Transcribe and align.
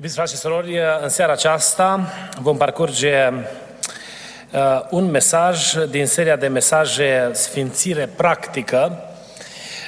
Iubiți 0.00 0.18
frate 0.18 0.30
și 0.30 0.36
surori, 0.36 0.78
în 1.02 1.08
seara 1.08 1.32
aceasta 1.32 2.12
vom 2.40 2.56
parcurge 2.56 3.28
uh, 3.28 4.80
un 4.90 5.10
mesaj 5.10 5.74
din 5.90 6.06
seria 6.06 6.36
de 6.36 6.46
mesaje 6.46 7.30
Sfințire 7.32 8.08
Practică. 8.16 9.04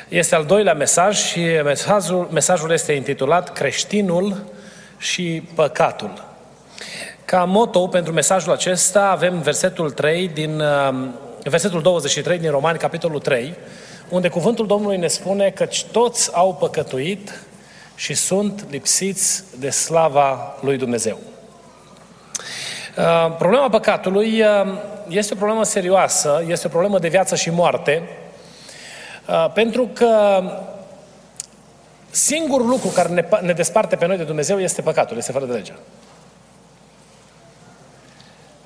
Este 0.09 0.35
al 0.35 0.45
doilea 0.45 0.75
mesaj 0.75 1.19
și 1.19 1.41
mesajul, 1.65 2.29
mesajul 2.33 2.71
este 2.71 2.93
intitulat 2.93 3.53
Creștinul 3.53 4.45
și 4.99 5.49
Păcatul. 5.55 6.25
Ca 7.25 7.45
moto 7.45 7.87
pentru 7.87 8.13
mesajul 8.13 8.53
acesta 8.53 9.09
avem 9.11 9.41
versetul 9.41 9.91
3 9.91 10.29
din 10.29 10.61
uh, 10.61 11.09
versetul 11.43 11.83
23 11.83 12.39
din 12.39 12.51
Romani, 12.51 12.79
capitolul 12.79 13.21
3, 13.21 13.55
unde 14.09 14.29
cuvântul 14.29 14.67
Domnului 14.67 14.97
ne 14.97 15.07
spune 15.07 15.51
că 15.51 15.67
toți 15.93 16.31
au 16.35 16.55
păcătuit 16.55 17.33
și 17.95 18.15
sunt 18.15 18.67
lipsiți 18.71 19.45
de 19.59 19.71
slava 19.71 20.57
lui 20.61 20.77
Dumnezeu. 20.77 21.19
Uh, 22.97 23.35
problema 23.39 23.69
păcatului 23.69 24.41
uh, 24.41 24.49
este 25.09 25.33
o 25.35 25.37
problemă 25.37 25.65
serioasă, 25.65 26.45
este 26.47 26.67
o 26.67 26.71
problemă 26.71 26.99
de 26.99 27.09
viață 27.09 27.35
și 27.37 27.51
moarte, 27.51 28.09
uh, 29.29 29.51
pentru 29.55 29.91
că 29.93 30.43
singurul 32.11 32.67
lucru 32.67 32.89
care 32.89 33.09
ne, 33.09 33.25
ne 33.41 33.53
desparte 33.53 33.97
pe 33.97 34.07
noi 34.07 34.17
de 34.17 34.25
Dumnezeu 34.25 34.61
este 34.61 34.83
păcatul, 34.83 35.17
este 35.17 35.33
fără 35.33 35.45
de 35.45 35.53
legea. 35.53 35.75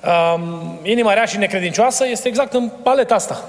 Um, 0.07 0.79
inima 0.83 1.13
rea 1.13 1.25
și 1.25 1.37
necredincioasă 1.37 2.07
este 2.07 2.27
exact 2.27 2.53
în 2.53 2.69
paleta 2.83 3.15
asta. 3.15 3.43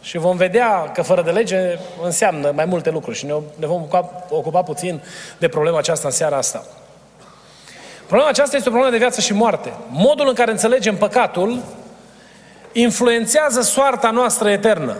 Și 0.00 0.18
vom 0.18 0.36
vedea 0.36 0.90
că 0.94 1.02
fără 1.02 1.22
de 1.22 1.30
lege 1.30 1.78
înseamnă 2.02 2.52
mai 2.54 2.64
multe 2.64 2.90
lucruri 2.90 3.16
și 3.16 3.26
ne, 3.26 3.34
ne 3.54 3.66
vom 3.66 3.76
ocupa, 3.76 4.26
ocupa 4.30 4.62
puțin 4.62 5.02
de 5.38 5.48
problema 5.48 5.78
aceasta 5.78 6.08
în 6.08 6.14
seara 6.14 6.36
asta. 6.36 6.64
Problema 8.06 8.28
aceasta 8.28 8.56
este 8.56 8.68
o 8.68 8.72
problemă 8.72 8.96
de 8.96 9.02
viață 9.02 9.20
și 9.20 9.32
moarte. 9.32 9.72
Modul 9.88 10.28
în 10.28 10.34
care 10.34 10.50
înțelegem 10.50 10.96
păcatul 10.96 11.62
influențează 12.72 13.60
soarta 13.60 14.10
noastră 14.10 14.50
eternă. 14.50 14.96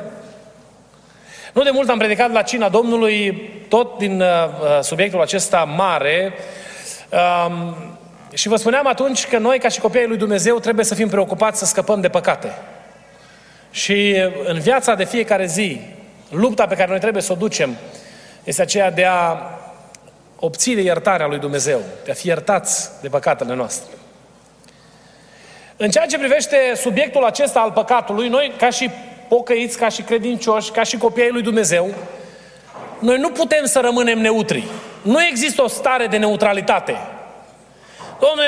Nu 1.53 1.63
de 1.63 1.71
mult 1.73 1.89
am 1.89 1.99
predicat 1.99 2.33
la 2.33 2.43
cina 2.43 2.69
Domnului, 2.69 3.51
tot 3.69 3.99
din 3.99 4.21
uh, 4.21 4.27
uh 4.27 4.79
subiectul 4.81 5.21
acesta 5.21 5.65
mare, 5.77 6.33
um, 7.49 7.75
și 8.33 8.49
vă 8.49 8.57
spuneam 8.57 8.87
atunci 8.87 9.27
că 9.27 9.39
noi, 9.39 9.59
ca 9.59 9.69
și 9.69 9.81
copiii 9.81 10.07
lui 10.07 10.17
Dumnezeu, 10.17 10.59
trebuie 10.59 10.85
să 10.85 10.95
fim 10.95 11.09
preocupați 11.09 11.59
să 11.59 11.65
scăpăm 11.65 12.01
de 12.01 12.09
păcate. 12.09 12.59
Și 13.71 14.17
în 14.45 14.59
viața 14.59 14.95
de 14.95 15.05
fiecare 15.05 15.47
zi, 15.47 15.81
lupta 16.31 16.67
pe 16.67 16.75
care 16.75 16.91
noi 16.91 17.01
trebuie 17.01 17.23
să 17.23 17.33
o 17.33 17.37
ducem 17.37 17.77
este 18.45 18.63
aceea 18.63 18.91
de 18.91 19.05
a 19.05 19.37
obține 20.39 20.81
iertarea 20.81 21.27
lui 21.27 21.39
Dumnezeu, 21.39 21.81
de 22.05 22.11
a 22.11 22.15
fi 22.15 22.27
iertați 22.27 22.91
de 23.01 23.09
păcatele 23.09 23.55
noastre. 23.55 23.93
În 25.77 25.91
ceea 25.91 26.07
ce 26.07 26.19
privește 26.19 26.57
subiectul 26.77 27.25
acesta 27.25 27.61
al 27.61 27.73
păcatului, 27.73 28.29
noi, 28.29 28.53
ca 28.59 28.71
și 28.71 28.91
pocăiți, 29.29 29.79
ca 29.79 29.89
și 29.89 30.03
credincioși, 30.03 30.71
ca 30.71 30.83
și 30.83 30.97
copiii 30.97 31.31
lui 31.31 31.43
Dumnezeu, 31.43 31.95
noi 32.99 33.19
nu 33.19 33.31
putem 33.31 33.65
să 33.65 33.81
rămânem 33.81 34.19
neutri. 34.19 34.65
Nu 35.03 35.23
există 35.23 35.63
o 35.63 35.69
stare 35.69 36.07
de 36.07 36.17
neutralitate. 36.17 36.97
Domne, 38.21 38.45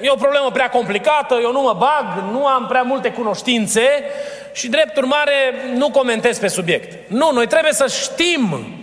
e 0.00 0.10
o 0.10 0.14
problemă 0.14 0.50
prea 0.52 0.70
complicată, 0.70 1.38
eu 1.42 1.52
nu 1.52 1.60
mă 1.60 1.76
bag, 1.78 2.32
nu 2.32 2.46
am 2.46 2.66
prea 2.66 2.82
multe 2.82 3.12
cunoștințe 3.12 3.82
și 4.56 4.68
drept 4.68 4.96
urmare 4.96 5.54
nu 5.74 5.90
comentez 5.90 6.38
pe 6.38 6.48
subiect. 6.48 7.10
Nu, 7.10 7.30
noi 7.32 7.46
trebuie 7.46 7.72
să 7.72 7.86
știm 7.86 8.74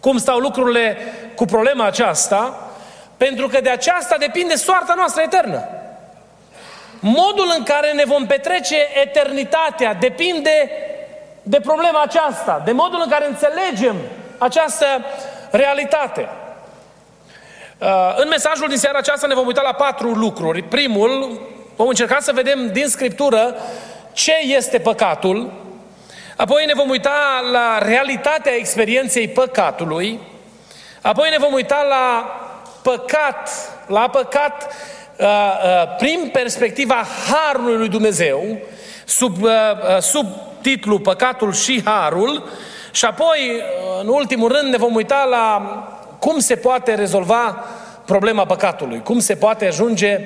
cum 0.00 0.18
stau 0.18 0.38
lucrurile 0.38 0.96
cu 1.36 1.44
problema 1.44 1.86
aceasta, 1.86 2.70
pentru 3.16 3.48
că 3.48 3.60
de 3.60 3.70
aceasta 3.70 4.16
depinde 4.18 4.54
soarta 4.54 4.94
noastră 4.96 5.22
eternă. 5.22 5.68
Modul 7.00 7.54
în 7.56 7.62
care 7.62 7.92
ne 7.92 8.04
vom 8.04 8.26
petrece 8.26 8.76
eternitatea 9.02 9.94
depinde 9.94 10.70
de 11.42 11.60
problema 11.60 12.02
aceasta, 12.02 12.62
de 12.64 12.72
modul 12.72 13.00
în 13.04 13.10
care 13.10 13.26
înțelegem 13.26 13.96
această 14.38 14.86
realitate. 15.50 16.28
Uh, 17.78 18.14
în 18.16 18.28
mesajul 18.28 18.68
din 18.68 18.78
seara 18.78 18.98
aceasta 18.98 19.26
ne 19.26 19.34
vom 19.34 19.46
uita 19.46 19.62
la 19.62 19.72
patru 19.72 20.08
lucruri. 20.08 20.62
Primul, 20.62 21.40
vom 21.76 21.88
încerca 21.88 22.18
să 22.20 22.32
vedem 22.32 22.72
din 22.72 22.86
Scriptură 22.86 23.56
ce 24.14 24.34
este 24.56 24.78
păcatul, 24.78 25.52
apoi 26.36 26.64
ne 26.66 26.72
vom 26.74 26.88
uita 26.88 27.40
la 27.52 27.78
realitatea 27.78 28.54
experienței 28.54 29.28
păcatului, 29.28 30.20
apoi 31.00 31.30
ne 31.30 31.36
vom 31.38 31.52
uita 31.52 31.86
la 31.88 32.24
păcat, 32.82 33.50
la 33.86 34.08
păcat 34.08 34.72
uh, 35.18 35.26
uh, 35.26 35.96
prin 35.96 36.30
perspectiva 36.32 37.04
Harului 37.30 37.76
lui 37.76 37.88
Dumnezeu, 37.88 38.58
sub, 39.04 39.42
uh, 39.42 39.50
uh, 39.50 39.98
sub 40.00 40.26
titlul 40.60 41.00
Păcatul 41.00 41.52
și 41.52 41.82
Harul, 41.84 42.48
și 42.90 43.04
apoi, 43.04 43.62
în 44.00 44.08
ultimul 44.08 44.52
rând, 44.52 44.70
ne 44.70 44.76
vom 44.76 44.94
uita 44.94 45.24
la 45.24 45.62
cum 46.18 46.38
se 46.38 46.56
poate 46.56 46.94
rezolva 46.94 47.64
problema 48.04 48.46
păcatului, 48.46 49.02
cum 49.02 49.18
se 49.18 49.34
poate 49.34 49.66
ajunge 49.66 50.20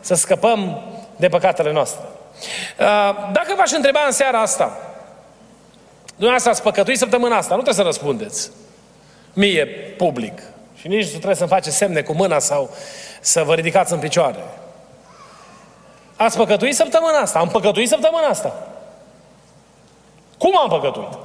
să 0.00 0.14
scăpăm 0.14 0.82
de 1.16 1.28
păcatele 1.28 1.72
noastre. 1.72 2.13
Uh, 2.78 3.30
dacă 3.32 3.54
v-aș 3.56 3.70
întreba 3.70 4.00
în 4.06 4.12
seara 4.12 4.40
asta, 4.40 4.78
dumneavoastră 6.06 6.50
ați 6.50 6.62
păcătuit 6.62 6.98
săptămâna 6.98 7.36
asta, 7.36 7.54
nu 7.54 7.62
trebuie 7.62 7.84
să 7.84 7.90
răspundeți 7.90 8.50
mie 9.32 9.66
public. 9.96 10.42
Și 10.76 10.88
nici 10.88 11.04
nu 11.04 11.10
trebuie 11.10 11.34
să-mi 11.34 11.48
faceți 11.48 11.76
semne 11.76 12.02
cu 12.02 12.12
mâna 12.12 12.38
sau 12.38 12.70
să 13.20 13.42
vă 13.42 13.54
ridicați 13.54 13.92
în 13.92 13.98
picioare. 13.98 14.44
Ați 16.16 16.36
păcătuit 16.36 16.74
săptămâna 16.74 17.18
asta? 17.18 17.38
Am 17.38 17.48
păcătuit 17.48 17.88
săptămâna 17.88 18.26
asta. 18.26 18.68
Cum 20.38 20.58
am 20.58 20.68
păcătuit? 20.68 21.18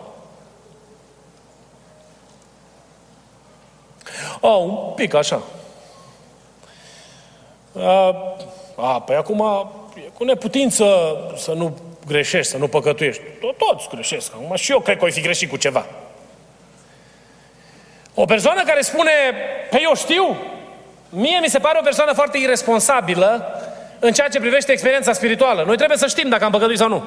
Oh, 4.39 4.59
un 4.59 4.93
pic 4.95 5.13
așa. 5.13 5.41
Uh, 7.71 8.09
a, 8.75 9.01
păi 9.01 9.15
acum 9.15 9.41
e 9.41 9.78
cu 10.19 10.25
neputință 10.25 11.17
să 11.35 11.51
nu 11.51 11.77
greșești, 12.07 12.51
să 12.51 12.57
nu 12.57 12.67
păcătuiești. 12.67 13.21
Tot, 13.39 13.57
toți 13.57 13.87
greșesc. 13.89 14.31
Acum 14.33 14.55
și 14.55 14.71
eu 14.71 14.79
cred 14.79 14.97
că 14.97 15.05
o 15.05 15.09
fi 15.09 15.21
greșit 15.21 15.49
cu 15.49 15.57
ceva. 15.57 15.85
O 18.13 18.25
persoană 18.25 18.63
care 18.63 18.81
spune, 18.81 19.11
pe 19.31 19.67
păi 19.69 19.81
eu 19.83 19.95
știu, 19.95 20.37
mie 21.09 21.39
mi 21.41 21.49
se 21.49 21.59
pare 21.59 21.77
o 21.79 21.83
persoană 21.83 22.13
foarte 22.13 22.37
irresponsabilă 22.37 23.61
în 23.99 24.11
ceea 24.11 24.27
ce 24.27 24.39
privește 24.39 24.71
experiența 24.71 25.13
spirituală. 25.13 25.63
Noi 25.63 25.77
trebuie 25.77 25.97
să 25.97 26.07
știm 26.07 26.29
dacă 26.29 26.43
am 26.43 26.51
păcătuit 26.51 26.77
sau 26.77 26.89
nu. 26.89 27.03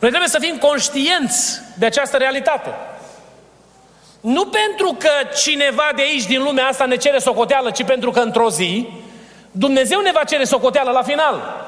Noi 0.00 0.08
trebuie 0.08 0.28
să 0.28 0.38
fim 0.40 0.58
conștienți 0.58 1.60
de 1.78 1.86
această 1.86 2.16
realitate. 2.16 2.70
Nu 4.20 4.46
pentru 4.46 4.96
că 4.98 5.10
cineva 5.36 5.90
de 5.96 6.02
aici, 6.02 6.26
din 6.26 6.42
lumea 6.42 6.66
asta, 6.66 6.84
ne 6.84 6.96
cere 6.96 7.18
socoteală, 7.18 7.70
ci 7.70 7.84
pentru 7.84 8.10
că 8.10 8.20
într-o 8.20 8.50
zi 8.50 8.88
Dumnezeu 9.50 10.00
ne 10.00 10.10
va 10.12 10.24
cere 10.24 10.44
socoteală 10.44 10.90
la 10.90 11.02
final. 11.02 11.66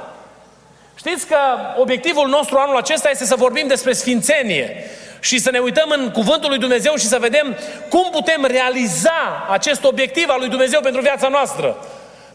Știți 0.94 1.26
că 1.26 1.36
obiectivul 1.76 2.28
nostru 2.28 2.58
anul 2.58 2.76
acesta 2.76 3.10
este 3.10 3.24
să 3.24 3.34
vorbim 3.36 3.66
despre 3.66 3.92
sfințenie 3.92 4.84
și 5.20 5.38
să 5.38 5.50
ne 5.50 5.58
uităm 5.58 5.90
în 5.96 6.10
cuvântul 6.10 6.48
lui 6.48 6.58
Dumnezeu 6.58 6.94
și 6.94 7.06
să 7.06 7.18
vedem 7.20 7.56
cum 7.88 8.08
putem 8.10 8.44
realiza 8.44 9.46
acest 9.50 9.84
obiectiv 9.84 10.28
al 10.28 10.38
lui 10.38 10.48
Dumnezeu 10.48 10.80
pentru 10.80 11.00
viața 11.00 11.28
noastră. 11.28 11.76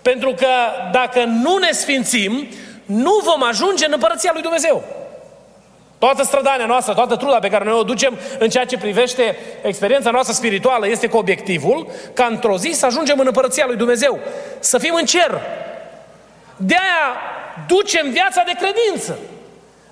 Pentru 0.01 0.33
că 0.33 0.47
dacă 0.91 1.23
nu 1.23 1.57
ne 1.57 1.71
sfințim, 1.71 2.47
nu 2.85 3.19
vom 3.23 3.43
ajunge 3.43 3.85
în 3.85 3.91
împărăția 3.93 4.29
lui 4.33 4.41
Dumnezeu. 4.41 4.83
Toată 5.99 6.23
strădania 6.23 6.65
noastră, 6.65 6.93
toată 6.93 7.15
truda 7.15 7.39
pe 7.39 7.49
care 7.49 7.63
noi 7.63 7.79
o 7.79 7.83
ducem 7.83 8.17
în 8.39 8.49
ceea 8.49 8.65
ce 8.65 8.77
privește 8.77 9.37
experiența 9.61 10.11
noastră 10.11 10.33
spirituală 10.33 10.87
este 10.87 11.07
cu 11.07 11.17
obiectivul 11.17 11.87
ca 12.13 12.25
într-o 12.25 12.57
zi 12.57 12.69
să 12.73 12.85
ajungem 12.85 13.19
în 13.19 13.25
împărăția 13.25 13.65
lui 13.67 13.75
Dumnezeu, 13.75 14.19
să 14.59 14.77
fim 14.77 14.93
în 14.93 15.05
cer. 15.05 15.41
De 16.57 16.73
aia 16.73 17.15
ducem 17.67 18.09
viața 18.11 18.43
de 18.45 18.51
credință. 18.59 19.17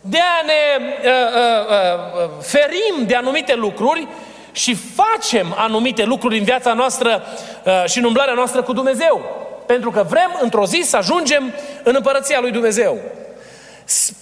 De 0.01 0.17
aia 0.17 0.41
ne 0.45 0.85
uh, 0.85 1.13
uh, 1.35 2.23
uh, 2.23 2.29
ferim 2.41 3.05
de 3.05 3.15
anumite 3.15 3.55
lucruri 3.55 4.07
și 4.51 4.75
facem 4.75 5.53
anumite 5.57 6.03
lucruri 6.03 6.37
în 6.37 6.43
viața 6.43 6.73
noastră 6.73 7.23
uh, 7.63 7.83
și 7.85 7.97
în 7.97 8.03
umblarea 8.03 8.33
noastră 8.33 8.61
cu 8.61 8.73
Dumnezeu. 8.73 9.43
Pentru 9.65 9.91
că 9.91 10.05
vrem 10.09 10.39
într-o 10.41 10.65
zi 10.65 10.81
să 10.83 10.97
ajungem 10.97 11.53
în 11.83 11.93
împărăția 11.95 12.39
lui 12.39 12.51
Dumnezeu. 12.51 12.97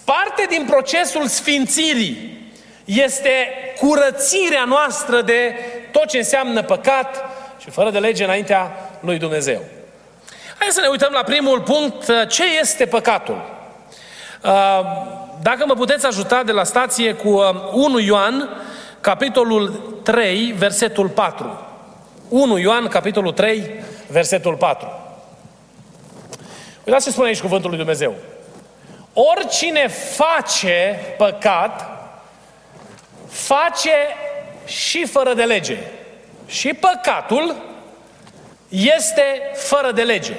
Parte 0.03 0.45
din 0.49 0.65
procesul 0.69 1.27
sfințirii 1.27 2.41
este 2.85 3.47
curățirea 3.79 4.63
noastră 4.65 5.21
de 5.21 5.55
tot 5.91 6.05
ce 6.05 6.17
înseamnă 6.17 6.63
păcat 6.63 7.23
și 7.59 7.69
fără 7.69 7.89
de 7.89 7.99
lege 7.99 8.23
înaintea 8.23 8.71
lui 8.99 9.17
Dumnezeu. 9.17 9.61
Hai 10.57 10.67
să 10.71 10.81
ne 10.81 10.87
uităm 10.87 11.11
la 11.13 11.23
primul 11.23 11.61
punct. 11.61 12.27
Ce 12.27 12.43
este 12.59 12.85
păcatul? 12.85 13.61
Uh, 14.43 14.79
dacă 15.41 15.65
mă 15.65 15.73
puteți 15.73 16.05
ajuta 16.05 16.43
de 16.43 16.51
la 16.51 16.63
stație 16.63 17.13
cu 17.13 17.29
1 17.73 17.95
uh, 17.95 18.05
Ioan, 18.05 18.49
capitolul 19.01 19.99
3, 20.03 20.51
versetul 20.57 21.09
4. 21.09 21.67
1 22.29 22.57
Ioan, 22.57 22.87
capitolul 22.87 23.31
3, 23.31 23.71
versetul 24.07 24.55
4. 24.55 24.87
Uitați 26.83 27.05
ce 27.05 27.11
spune 27.11 27.27
aici 27.27 27.41
cuvântul 27.41 27.69
lui 27.69 27.77
Dumnezeu. 27.77 28.13
Oricine 29.13 29.87
face 29.87 30.99
păcat, 31.17 31.87
face 33.29 33.95
și 34.65 35.05
fără 35.05 35.33
de 35.33 35.43
lege. 35.43 35.77
Și 36.45 36.73
păcatul 36.73 37.55
este 38.69 39.51
fără 39.55 39.91
de 39.91 40.01
lege. 40.01 40.33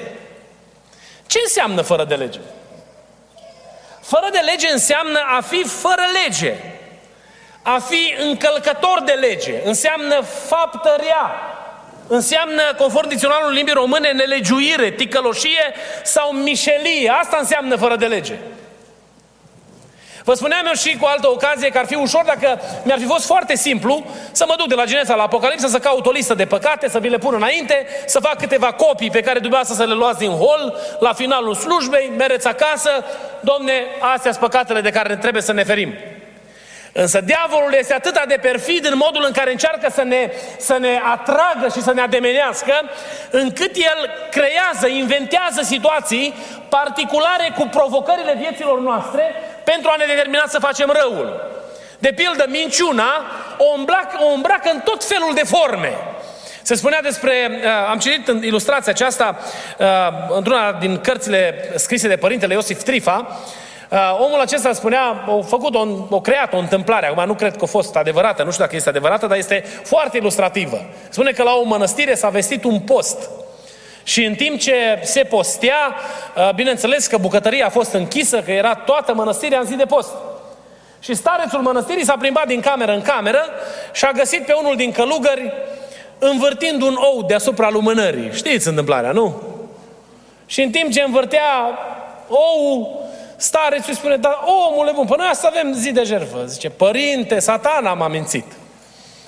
Ce 1.27 1.39
înseamnă 1.43 1.81
fără 1.81 2.03
de 2.03 2.15
lege? 2.15 2.39
Fără 4.01 4.27
de 4.31 4.39
lege 4.39 4.67
înseamnă 4.71 5.19
a 5.37 5.41
fi 5.41 5.63
fără 5.63 6.03
lege. 6.25 6.53
A 7.61 7.79
fi 7.79 8.15
încălcător 8.19 9.01
de 9.05 9.11
lege. 9.11 9.61
Înseamnă 9.63 10.21
faptă 10.21 10.95
rea. 10.99 11.31
Înseamnă, 12.07 12.61
conform 12.77 13.07
dicționarului 13.07 13.55
limbii 13.55 13.73
române, 13.73 14.11
nelegiuire, 14.11 14.91
ticăloșie 14.91 15.73
sau 16.03 16.31
mișelie. 16.31 17.09
Asta 17.09 17.37
înseamnă 17.39 17.75
fără 17.75 17.95
de 17.95 18.05
lege. 18.05 18.35
Vă 20.25 20.33
spuneam 20.33 20.65
eu 20.65 20.73
și 20.73 20.97
cu 20.97 21.05
altă 21.05 21.27
ocazie 21.29 21.69
că 21.69 21.77
ar 21.77 21.85
fi 21.85 21.95
ușor 21.95 22.23
dacă 22.25 22.59
mi-ar 22.83 22.99
fi 22.99 23.05
fost 23.05 23.25
foarte 23.25 23.55
simplu 23.55 24.05
să 24.31 24.45
mă 24.47 24.53
duc 24.57 24.67
de 24.67 24.75
la 24.75 24.85
Genesa 24.85 25.15
la 25.15 25.23
Apocalipsa, 25.23 25.67
să 25.67 25.79
caut 25.79 26.05
o 26.05 26.11
listă 26.11 26.33
de 26.33 26.45
păcate, 26.45 26.89
să 26.89 26.99
vi 26.99 27.09
le 27.09 27.17
pun 27.17 27.33
înainte, 27.33 27.87
să 28.05 28.19
fac 28.19 28.37
câteva 28.37 28.71
copii 28.71 29.09
pe 29.09 29.21
care 29.21 29.39
dumneavoastră 29.39 29.75
să 29.75 29.89
le 29.89 29.93
luați 29.93 30.19
din 30.19 30.31
hol, 30.31 30.79
la 30.99 31.13
finalul 31.13 31.55
slujbei, 31.55 32.11
mereți 32.17 32.47
acasă, 32.47 32.89
domne, 33.39 33.73
astea 33.99 34.31
sunt 34.31 34.49
păcatele 34.49 34.81
de 34.81 34.89
care 34.89 35.15
trebuie 35.15 35.41
să 35.41 35.53
ne 35.53 35.63
ferim. 35.63 35.93
Însă 36.91 37.21
diavolul 37.21 37.73
este 37.73 37.93
atât 37.93 38.23
de 38.27 38.37
perfid 38.41 38.85
în 38.85 38.97
modul 38.97 39.23
în 39.25 39.31
care 39.31 39.51
încearcă 39.51 39.89
să 39.93 40.03
ne, 40.03 40.31
să 40.57 40.77
ne 40.79 40.99
atragă 41.13 41.67
și 41.73 41.81
să 41.81 41.93
ne 41.93 42.01
ademenească, 42.01 42.73
încât 43.29 43.75
el 43.75 44.09
creează, 44.31 44.87
inventează 44.87 45.61
situații 45.63 46.33
particulare 46.69 47.53
cu 47.57 47.67
provocările 47.71 48.35
vieților 48.39 48.79
noastre 48.79 49.35
pentru 49.65 49.89
a 49.89 49.95
ne 49.97 50.05
determina 50.05 50.43
să 50.47 50.59
facem 50.59 50.93
răul. 51.01 51.53
De 51.99 52.11
pildă, 52.15 52.45
minciuna 52.47 53.09
o 53.57 53.77
îmbracă, 53.77 54.17
o 54.29 54.33
îmbracă 54.33 54.69
în 54.73 54.79
tot 54.79 55.03
felul 55.03 55.33
de 55.33 55.43
forme. 55.45 55.97
Se 56.61 56.75
spunea 56.75 57.01
despre, 57.01 57.61
uh, 57.63 57.69
am 57.89 57.97
citit 57.97 58.27
în 58.27 58.43
ilustrația 58.43 58.91
aceasta 58.91 59.37
uh, 59.77 59.87
într-una 60.35 60.71
din 60.71 61.01
cărțile 61.01 61.71
scrise 61.75 62.07
de 62.07 62.15
părintele 62.15 62.53
Iosif 62.53 62.83
Trifa, 62.83 63.39
Uh, 63.89 64.17
omul 64.19 64.39
acesta 64.39 64.73
spunea, 64.73 65.01
a 65.01 65.41
făcut, 65.47 65.75
o, 65.75 65.87
o 66.09 66.21
creat 66.21 66.53
o 66.53 66.57
întâmplare, 66.57 67.07
acum 67.07 67.25
nu 67.25 67.33
cred 67.33 67.55
că 67.55 67.63
a 67.63 67.67
fost 67.67 67.95
adevărată, 67.95 68.43
nu 68.43 68.51
știu 68.51 68.63
dacă 68.63 68.75
este 68.75 68.89
adevărată, 68.89 69.27
dar 69.27 69.37
este 69.37 69.63
foarte 69.83 70.17
ilustrativă. 70.17 70.81
Spune 71.09 71.31
că 71.31 71.43
la 71.43 71.53
o 71.53 71.63
mănăstire 71.63 72.13
s-a 72.13 72.29
vestit 72.29 72.63
un 72.63 72.79
post. 72.79 73.29
Și 74.07 74.23
în 74.23 74.35
timp 74.35 74.59
ce 74.59 74.99
se 75.03 75.23
postea, 75.23 75.95
uh, 76.35 76.49
bineînțeles 76.55 77.07
că 77.07 77.17
bucătăria 77.17 77.65
a 77.65 77.69
fost 77.69 77.93
închisă, 77.93 78.41
că 78.41 78.51
era 78.51 78.75
toată 78.75 79.13
mănăstirea 79.13 79.59
în 79.59 79.65
zi 79.65 79.75
de 79.75 79.85
post. 79.85 80.11
Și 80.99 81.13
starețul 81.13 81.61
mănăstirii 81.61 82.05
s-a 82.05 82.15
plimbat 82.19 82.47
din 82.47 82.59
cameră 82.59 82.91
în 82.91 83.01
cameră 83.01 83.45
și 83.93 84.05
a 84.05 84.11
găsit 84.11 84.45
pe 84.45 84.53
unul 84.53 84.75
din 84.75 84.91
călugări 84.91 85.53
învârtind 86.19 86.81
un 86.81 86.95
ou 86.99 87.21
deasupra 87.21 87.69
lumânării. 87.69 88.31
Știți 88.33 88.67
întâmplarea, 88.67 89.11
nu? 89.11 89.41
Și 90.45 90.61
în 90.61 90.69
timp 90.69 90.91
ce 90.91 91.01
învârtea 91.01 91.43
ou, 92.27 93.03
Starețul 93.37 93.89
îi 93.89 93.95
spune, 93.95 94.15
dar 94.15 94.37
omule 94.71 94.91
bun, 94.91 95.05
până 95.05 95.23
asta 95.23 95.47
avem 95.47 95.73
zi 95.73 95.91
de 95.91 96.03
jertfă. 96.03 96.43
Zice, 96.45 96.69
părinte, 96.69 97.39
satana 97.39 97.93
m-a 97.93 98.07
mințit. 98.07 98.45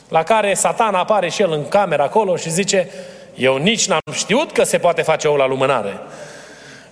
La 0.09 0.23
care 0.23 0.53
satana 0.53 0.99
apare 0.99 1.29
și 1.29 1.41
el 1.41 1.51
în 1.51 1.67
cameră 1.67 2.03
acolo 2.03 2.35
și 2.35 2.49
zice, 2.49 2.89
eu 3.37 3.57
nici 3.57 3.87
n-am 3.87 4.13
știut 4.13 4.51
că 4.51 4.63
se 4.63 4.77
poate 4.77 5.01
face 5.01 5.27
ou 5.27 5.35
la 5.35 5.47
lumânare. 5.47 5.99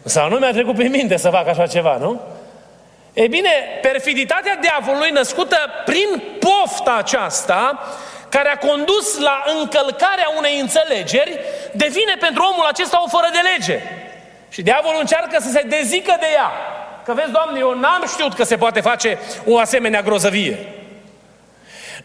Sau 0.03 0.29
nu 0.29 0.37
mi-a 0.37 0.51
trecut 0.51 0.75
prin 0.75 0.91
minte 0.91 1.17
să 1.17 1.29
fac 1.29 1.47
așa 1.47 1.67
ceva, 1.67 1.97
nu? 1.97 2.21
Ei 3.13 3.27
bine, 3.27 3.49
perfiditatea 3.81 4.57
diavolului 4.61 5.09
născută 5.09 5.57
prin 5.85 6.23
pofta 6.39 6.95
aceasta, 6.97 7.79
care 8.29 8.49
a 8.49 8.57
condus 8.67 9.19
la 9.19 9.43
încălcarea 9.59 10.33
unei 10.37 10.59
înțelegeri, 10.59 11.39
devine 11.73 12.15
pentru 12.19 12.43
omul 12.51 12.65
acesta 12.65 13.03
o 13.05 13.07
fără 13.07 13.27
de 13.31 13.39
lege. 13.55 13.79
Și 14.49 14.61
diavolul 14.61 14.99
încearcă 14.99 15.37
să 15.41 15.49
se 15.49 15.61
dezică 15.61 16.15
de 16.19 16.25
ea. 16.33 16.51
Că 17.05 17.13
vezi, 17.13 17.31
Doamne, 17.31 17.59
eu 17.59 17.79
n-am 17.79 18.03
știut 18.07 18.33
că 18.33 18.43
se 18.43 18.57
poate 18.57 18.81
face 18.81 19.17
o 19.45 19.57
asemenea 19.57 20.01
grozăvie. 20.01 20.74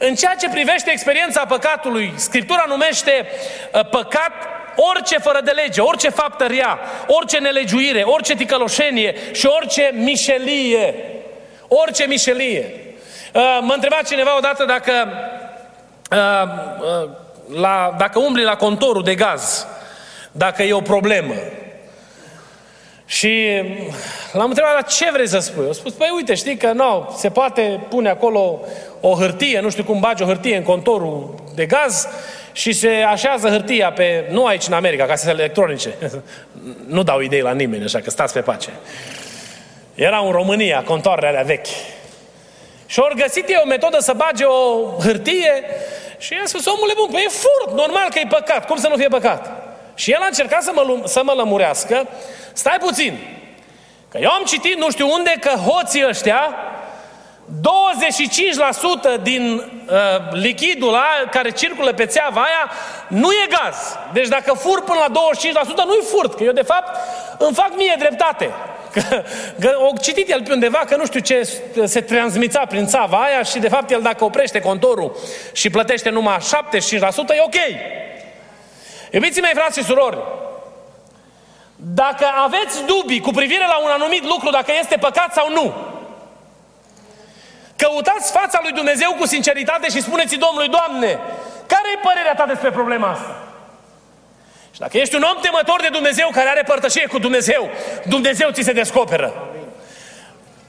În 0.03 0.15
ceea 0.15 0.35
ce 0.35 0.49
privește 0.49 0.91
experiența 0.91 1.45
păcatului, 1.45 2.13
Scriptura 2.17 2.65
numește 2.69 3.27
uh, 3.73 3.89
păcat 3.91 4.33
orice 4.77 5.19
fără 5.19 5.41
de 5.45 5.51
lege, 5.51 5.81
orice 5.81 6.09
faptă 6.09 6.45
rea, 6.47 6.79
orice 7.07 7.39
nelegiuire, 7.39 8.03
orice 8.03 8.35
ticăloșenie 8.35 9.15
și 9.33 9.47
orice 9.47 9.91
mișelie. 9.95 10.95
Orice 11.69 12.05
mișelie. 12.05 12.75
Uh, 13.35 13.59
mă 13.63 13.73
întreba 13.73 13.99
cineva 14.07 14.37
odată 14.37 14.65
dacă, 14.65 14.93
uh, 16.11 17.11
la, 17.61 17.95
dacă 17.99 18.19
umbli 18.19 18.43
la 18.43 18.57
contorul 18.57 19.03
de 19.03 19.15
gaz, 19.15 19.67
dacă 20.33 20.63
e 20.63 20.73
o 20.73 20.81
problemă. 20.81 21.35
Și 23.05 23.63
l-am 24.33 24.49
întrebat, 24.49 24.75
la 24.75 24.83
ce 24.83 25.11
vrei 25.13 25.29
să 25.29 25.39
spui? 25.39 25.65
Eu 25.65 25.73
spus, 25.73 25.93
păi 25.93 26.11
uite, 26.15 26.35
știi 26.35 26.57
că 26.57 26.73
nu, 26.73 27.15
se 27.17 27.31
poate 27.31 27.87
pune 27.89 28.09
acolo 28.09 28.61
o 29.01 29.15
hârtie, 29.15 29.61
nu 29.61 29.71
știu 29.71 29.85
cum 29.85 30.01
bagi 30.01 30.23
o 30.23 30.27
hârtie 30.27 30.57
în 30.57 30.63
contorul 30.63 31.35
de 31.55 31.67
gaz 31.67 32.09
și 32.53 32.73
se 32.73 32.89
așează 32.89 33.49
hârtia 33.49 33.93
pe, 33.93 34.27
nu 34.31 34.47
aici 34.47 34.67
în 34.67 34.73
America, 34.73 35.05
casele 35.05 35.33
electronice. 35.33 35.95
nu 36.95 37.03
dau 37.03 37.21
idei 37.21 37.41
la 37.41 37.53
nimeni, 37.53 37.85
așa 37.85 37.99
că 37.99 38.11
stați 38.11 38.33
pe 38.33 38.41
pace. 38.41 38.71
Era 39.95 40.19
în 40.19 40.31
România, 40.31 40.83
contoarele 40.83 41.27
alea 41.27 41.43
vechi. 41.43 41.67
Și 42.87 43.01
au 43.01 43.13
găsit 43.17 43.49
ei 43.49 43.61
o 43.65 43.67
metodă 43.67 43.99
să 44.01 44.13
bage 44.13 44.45
o 44.45 44.91
hârtie 45.03 45.65
și 46.19 46.33
i-a 46.33 46.43
spus, 46.45 46.67
omule 46.67 46.93
bun, 46.97 47.09
păi 47.11 47.23
e 47.27 47.29
furt, 47.29 47.77
normal 47.77 48.09
că 48.11 48.19
e 48.19 48.27
păcat, 48.29 48.67
cum 48.67 48.77
să 48.77 48.89
nu 48.89 48.97
fie 48.97 49.09
păcat? 49.09 49.73
Și 49.95 50.13
el 50.13 50.21
a 50.21 50.27
încercat 50.27 50.63
să 50.63 50.71
mă, 50.75 51.03
să 51.05 51.21
mă 51.25 51.33
lămurească, 51.37 52.09
stai 52.53 52.77
puțin, 52.81 53.19
că 54.09 54.19
eu 54.21 54.31
am 54.31 54.45
citit 54.45 54.77
nu 54.77 54.91
știu 54.91 55.09
unde 55.13 55.35
că 55.41 55.49
hoții 55.49 56.07
ăștia, 56.09 56.55
25% 57.59 59.23
din 59.23 59.57
uh, 59.57 59.97
lichidul 60.33 60.89
ăla 60.89 61.05
care 61.31 61.51
circulă 61.51 61.93
pe 61.93 62.07
țeava 62.07 62.41
aia 62.41 62.71
nu 63.09 63.31
e 63.33 63.47
gaz. 63.49 63.77
Deci 64.13 64.29
dacă 64.29 64.53
fur 64.53 64.83
până 64.83 64.99
la 65.09 65.13
25%, 65.13 65.75
nu-i 65.87 66.05
furt, 66.11 66.35
că 66.35 66.43
eu 66.43 66.53
de 66.53 66.63
fapt 66.63 66.97
îmi 67.39 67.55
fac 67.55 67.71
mie 67.77 67.95
dreptate. 67.99 68.51
Că, 68.93 69.25
că 69.61 69.77
o 69.91 69.97
citit 70.01 70.31
el 70.31 70.43
pe 70.43 70.53
undeva 70.53 70.79
că 70.79 70.97
nu 70.97 71.07
știu 71.07 71.21
ce 71.21 71.63
se 71.85 72.01
transmița 72.01 72.61
prin 72.69 72.87
țava 72.87 73.23
aia 73.23 73.43
și 73.43 73.59
de 73.59 73.69
fapt 73.69 73.91
el 73.91 74.03
dacă 74.03 74.25
oprește 74.25 74.61
contorul 74.61 75.17
și 75.53 75.71
plătește 75.71 76.11
numai 76.11 76.37
75% 76.37 76.41
e 76.41 77.41
ok. 77.45 77.55
Iubiții 79.11 79.43
mei, 79.43 79.53
frați 79.55 79.79
și 79.79 79.85
surori, 79.85 80.19
dacă 81.77 82.27
aveți 82.45 82.85
dubii 82.85 83.21
cu 83.21 83.31
privire 83.31 83.67
la 83.67 83.79
un 83.79 83.91
anumit 83.91 84.25
lucru, 84.25 84.51
dacă 84.51 84.73
este 84.81 84.97
păcat 84.97 85.33
sau 85.33 85.53
nu, 85.53 85.90
căutați 87.81 88.33
fața 88.33 88.59
lui 88.63 88.73
Dumnezeu 88.73 89.11
cu 89.19 89.27
sinceritate 89.27 89.89
și 89.89 90.03
spuneți 90.03 90.37
Domnului, 90.37 90.69
Doamne, 90.69 91.19
care 91.67 91.89
e 91.95 92.07
părerea 92.09 92.35
ta 92.35 92.47
despre 92.47 92.71
problema 92.71 93.11
asta? 93.11 93.51
Și 94.75 94.81
dacă 94.81 94.99
ești 94.99 95.15
un 95.15 95.23
om 95.23 95.39
temător 95.41 95.81
de 95.81 95.89
Dumnezeu 95.89 96.29
care 96.33 96.49
are 96.49 96.63
părtășie 96.63 97.07
cu 97.07 97.19
Dumnezeu, 97.19 97.71
Dumnezeu 98.05 98.51
ți 98.51 98.63
se 98.63 98.73
descoperă. 98.73 99.49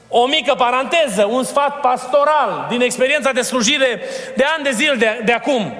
O 0.08 0.26
mică 0.26 0.54
paranteză, 0.54 1.24
un 1.24 1.44
sfat 1.44 1.80
pastoral 1.80 2.66
din 2.68 2.80
experiența 2.80 3.32
de 3.32 3.42
slujire 3.42 4.02
de 4.36 4.44
ani 4.54 4.64
de 4.64 4.70
zile 4.70 4.94
de, 4.94 5.20
de 5.24 5.32
acum. 5.32 5.74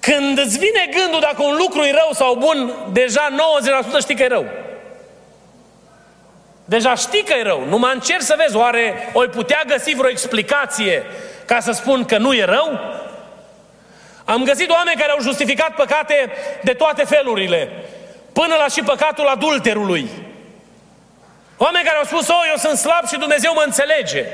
Când 0.00 0.38
îți 0.38 0.58
vine 0.58 0.88
gândul 1.00 1.20
dacă 1.20 1.42
un 1.42 1.56
lucru 1.56 1.82
e 1.82 1.90
rău 1.90 2.10
sau 2.12 2.34
bun, 2.34 2.72
deja 2.92 3.28
90% 3.96 3.98
știi 4.00 4.16
că 4.16 4.22
e 4.22 4.26
rău. 4.26 4.46
Deja 6.68 6.94
știi 6.94 7.22
că 7.22 7.34
e 7.34 7.42
rău. 7.42 7.64
Nu 7.68 7.78
mă 7.78 7.90
încerc 7.94 8.22
să 8.22 8.34
vezi, 8.38 8.56
oare 8.56 9.10
oi 9.12 9.28
putea 9.28 9.62
găsi 9.66 9.94
vreo 9.94 10.10
explicație 10.10 11.02
ca 11.44 11.60
să 11.60 11.72
spun 11.72 12.04
că 12.04 12.18
nu 12.18 12.32
e 12.32 12.44
rău? 12.44 12.80
Am 14.24 14.44
găsit 14.44 14.70
oameni 14.70 15.00
care 15.00 15.10
au 15.10 15.20
justificat 15.20 15.74
păcate 15.74 16.32
de 16.62 16.72
toate 16.72 17.04
felurile, 17.04 17.68
până 18.32 18.54
la 18.58 18.66
și 18.66 18.82
păcatul 18.82 19.26
adulterului. 19.26 20.08
Oameni 21.56 21.84
care 21.84 21.96
au 21.96 22.04
spus, 22.04 22.28
oh, 22.28 22.42
eu 22.48 22.56
sunt 22.56 22.78
slab 22.78 23.08
și 23.08 23.18
Dumnezeu 23.18 23.52
mă 23.54 23.62
înțelege. 23.64 24.24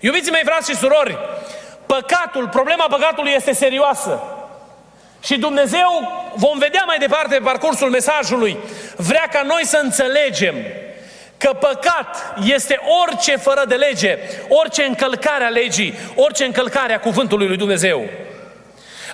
Iubiții 0.00 0.32
mei, 0.32 0.42
frați 0.44 0.70
și 0.70 0.76
surori, 0.76 1.18
păcatul, 1.86 2.48
problema 2.48 2.86
păcatului 2.88 3.32
este 3.36 3.52
serioasă. 3.52 4.22
Și 5.22 5.38
Dumnezeu, 5.38 6.12
vom 6.34 6.58
vedea 6.58 6.82
mai 6.86 6.98
departe 6.98 7.34
pe 7.34 7.44
parcursul 7.44 7.90
mesajului, 7.90 8.58
vrea 8.96 9.28
ca 9.32 9.42
noi 9.42 9.64
să 9.64 9.80
înțelegem 9.82 10.54
că 11.38 11.52
păcat 11.60 12.34
este 12.44 12.80
orice 13.04 13.36
fără 13.36 13.64
de 13.68 13.74
lege, 13.74 14.18
orice 14.48 14.82
încălcare 14.84 15.44
a 15.44 15.48
legii, 15.48 15.94
orice 16.14 16.44
încălcare 16.44 16.94
a 16.94 17.00
cuvântului 17.00 17.46
lui 17.46 17.56
Dumnezeu. 17.56 18.04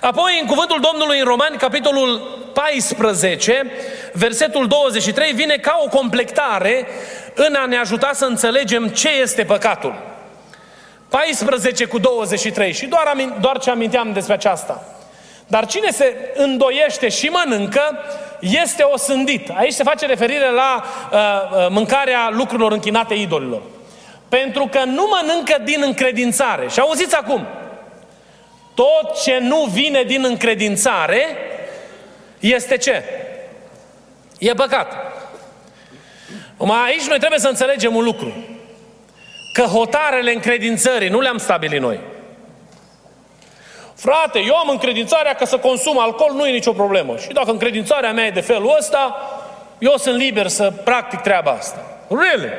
Apoi, 0.01 0.37
în 0.41 0.47
cuvântul 0.47 0.79
Domnului 0.81 1.19
în 1.19 1.25
Romani, 1.25 1.57
capitolul 1.57 2.17
14, 2.53 3.71
versetul 4.13 4.67
23, 4.67 5.31
vine 5.31 5.55
ca 5.55 5.81
o 5.85 5.87
completare 5.87 6.87
în 7.33 7.55
a 7.55 7.65
ne 7.65 7.77
ajuta 7.77 8.09
să 8.13 8.25
înțelegem 8.25 8.87
ce 8.87 9.09
este 9.21 9.43
păcatul. 9.43 9.95
14 11.09 11.85
cu 11.85 11.97
23 11.97 12.73
și 12.73 12.85
doar, 12.85 13.15
doar 13.39 13.59
ce 13.59 13.69
aminteam 13.69 14.13
despre 14.13 14.33
aceasta. 14.33 14.83
Dar 15.47 15.65
cine 15.65 15.91
se 15.91 16.15
îndoiește 16.35 17.09
și 17.09 17.27
mănâncă, 17.27 17.97
este 18.39 18.83
osândit. 18.83 19.49
Aici 19.49 19.73
se 19.73 19.83
face 19.83 20.05
referire 20.05 20.51
la 20.51 20.83
uh, 21.11 21.17
uh, 21.17 21.67
mâncarea 21.69 22.29
lucrurilor 22.31 22.71
închinate 22.71 23.13
idolilor. 23.13 23.61
Pentru 24.29 24.67
că 24.71 24.83
nu 24.83 25.09
mănâncă 25.09 25.61
din 25.63 25.81
încredințare. 25.85 26.67
Și 26.69 26.79
auziți 26.79 27.15
acum, 27.15 27.47
tot 28.73 29.21
ce 29.23 29.37
nu 29.41 29.63
vine 29.63 30.03
din 30.03 30.23
încredințare 30.23 31.37
este 32.39 32.77
ce? 32.77 33.03
E 34.39 34.53
păcat. 34.53 34.93
Mai 36.57 36.85
aici 36.85 37.07
noi 37.07 37.17
trebuie 37.17 37.39
să 37.39 37.47
înțelegem 37.47 37.95
un 37.95 38.03
lucru. 38.03 38.33
Că 39.53 39.61
hotarele 39.61 40.33
încredințării 40.33 41.09
nu 41.09 41.19
le-am 41.19 41.37
stabilit 41.37 41.81
noi. 41.81 41.99
Frate, 43.95 44.39
eu 44.39 44.55
am 44.55 44.69
încredințarea 44.69 45.33
că 45.33 45.45
să 45.45 45.57
consum 45.57 45.99
alcool 45.99 46.31
nu 46.33 46.47
e 46.47 46.51
nicio 46.51 46.71
problemă. 46.71 47.17
Și 47.17 47.27
dacă 47.27 47.51
încredințarea 47.51 48.11
mea 48.11 48.25
e 48.25 48.29
de 48.29 48.41
felul 48.41 48.75
ăsta, 48.77 49.15
eu 49.77 49.93
sunt 49.97 50.15
liber 50.15 50.47
să 50.47 50.71
practic 50.83 51.19
treaba 51.19 51.51
asta. 51.51 51.79
Really? 52.07 52.51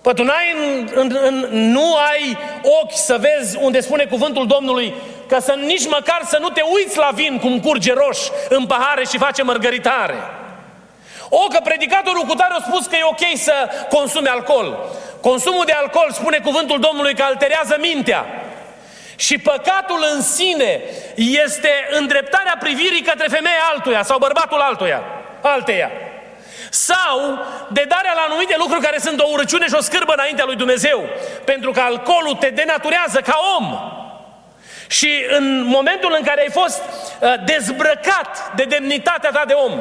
Păi 0.00 0.14
tu 0.14 0.22
n-ai 0.22 0.54
în, 0.56 0.88
în, 0.94 1.18
în, 1.22 1.46
nu 1.50 1.94
ai 1.94 2.38
ochi 2.82 2.96
să 2.96 3.20
vezi 3.20 3.58
unde 3.60 3.80
spune 3.80 4.04
cuvântul 4.04 4.46
Domnului 4.46 4.94
ca 5.28 5.40
să 5.40 5.54
nici 5.64 5.88
măcar 5.88 6.20
să 6.24 6.38
nu 6.40 6.48
te 6.48 6.60
uiți 6.74 6.98
la 6.98 7.10
vin 7.14 7.38
cum 7.38 7.60
curge 7.60 7.92
roș 7.92 8.18
în 8.48 8.66
pahare 8.66 9.04
și 9.04 9.18
face 9.18 9.42
mărgăritare. 9.42 10.14
O, 11.28 11.46
că 11.48 11.60
predicatorul 11.64 12.22
cu 12.22 12.34
tare 12.34 12.54
a 12.58 12.64
spus 12.68 12.86
că 12.86 12.96
e 12.96 13.04
ok 13.04 13.38
să 13.38 13.52
consume 13.90 14.28
alcool. 14.28 14.78
Consumul 15.20 15.64
de 15.66 15.72
alcool, 15.72 16.10
spune 16.12 16.38
cuvântul 16.44 16.80
Domnului, 16.80 17.14
că 17.14 17.22
alterează 17.22 17.76
mintea. 17.80 18.24
Și 19.26 19.38
păcatul 19.38 20.04
în 20.14 20.22
sine 20.22 20.80
este 21.14 21.70
îndreptarea 21.98 22.56
privirii 22.60 23.02
către 23.02 23.26
femeia 23.28 23.64
altuia 23.72 24.02
sau 24.02 24.18
bărbatul 24.18 24.60
altuia, 24.60 25.02
alteia. 25.40 25.90
Sau 26.70 27.38
de 27.68 27.84
darea 27.88 28.12
la 28.14 28.24
anumite 28.28 28.54
lucruri 28.58 28.82
care 28.82 28.98
sunt 28.98 29.20
o 29.20 29.28
urăciune 29.30 29.66
și 29.66 29.74
o 29.74 29.80
scârbă 29.80 30.12
înaintea 30.12 30.44
lui 30.44 30.56
Dumnezeu. 30.56 31.04
Pentru 31.44 31.70
că 31.70 31.80
alcoolul 31.80 32.34
te 32.34 32.48
denaturează 32.48 33.20
ca 33.20 33.38
om. 33.58 33.78
Și 34.86 35.10
în 35.38 35.64
momentul 35.66 36.14
în 36.18 36.24
care 36.24 36.40
ai 36.40 36.50
fost 36.50 36.80
uh, 36.80 37.34
dezbrăcat 37.44 38.52
de 38.56 38.64
demnitatea 38.64 39.30
ta 39.30 39.44
de 39.46 39.52
om, 39.52 39.80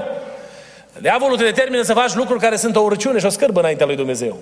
diavolul 0.97 1.37
te 1.37 1.43
determină 1.43 1.81
să 1.81 1.93
faci 1.93 2.13
lucruri 2.13 2.39
care 2.39 2.55
sunt 2.55 2.75
o 2.75 2.81
urăciune 2.81 3.19
și 3.19 3.25
o 3.25 3.29
scârbă 3.29 3.59
înaintea 3.59 3.85
lui 3.85 3.95
Dumnezeu. 3.95 4.37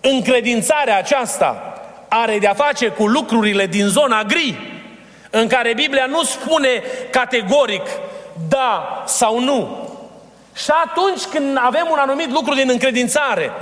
Încredințarea 0.00 0.96
aceasta 0.96 1.76
are 2.20 2.38
de-a 2.38 2.54
face 2.54 2.88
cu 2.88 3.06
lucrurile 3.06 3.66
din 3.66 3.86
zona 3.86 4.22
gri, 4.22 4.54
în 5.30 5.48
care 5.48 5.74
Biblia 5.74 6.06
nu 6.06 6.22
spune 6.22 6.82
categoric 7.10 7.82
da 8.48 9.02
sau 9.06 9.40
nu. 9.40 9.88
Și 10.54 10.70
atunci 10.84 11.22
când 11.22 11.58
avem 11.60 11.88
un 11.90 11.98
anumit 11.98 12.30
lucru 12.30 12.54
din 12.54 12.68
încredințare, 12.70 13.52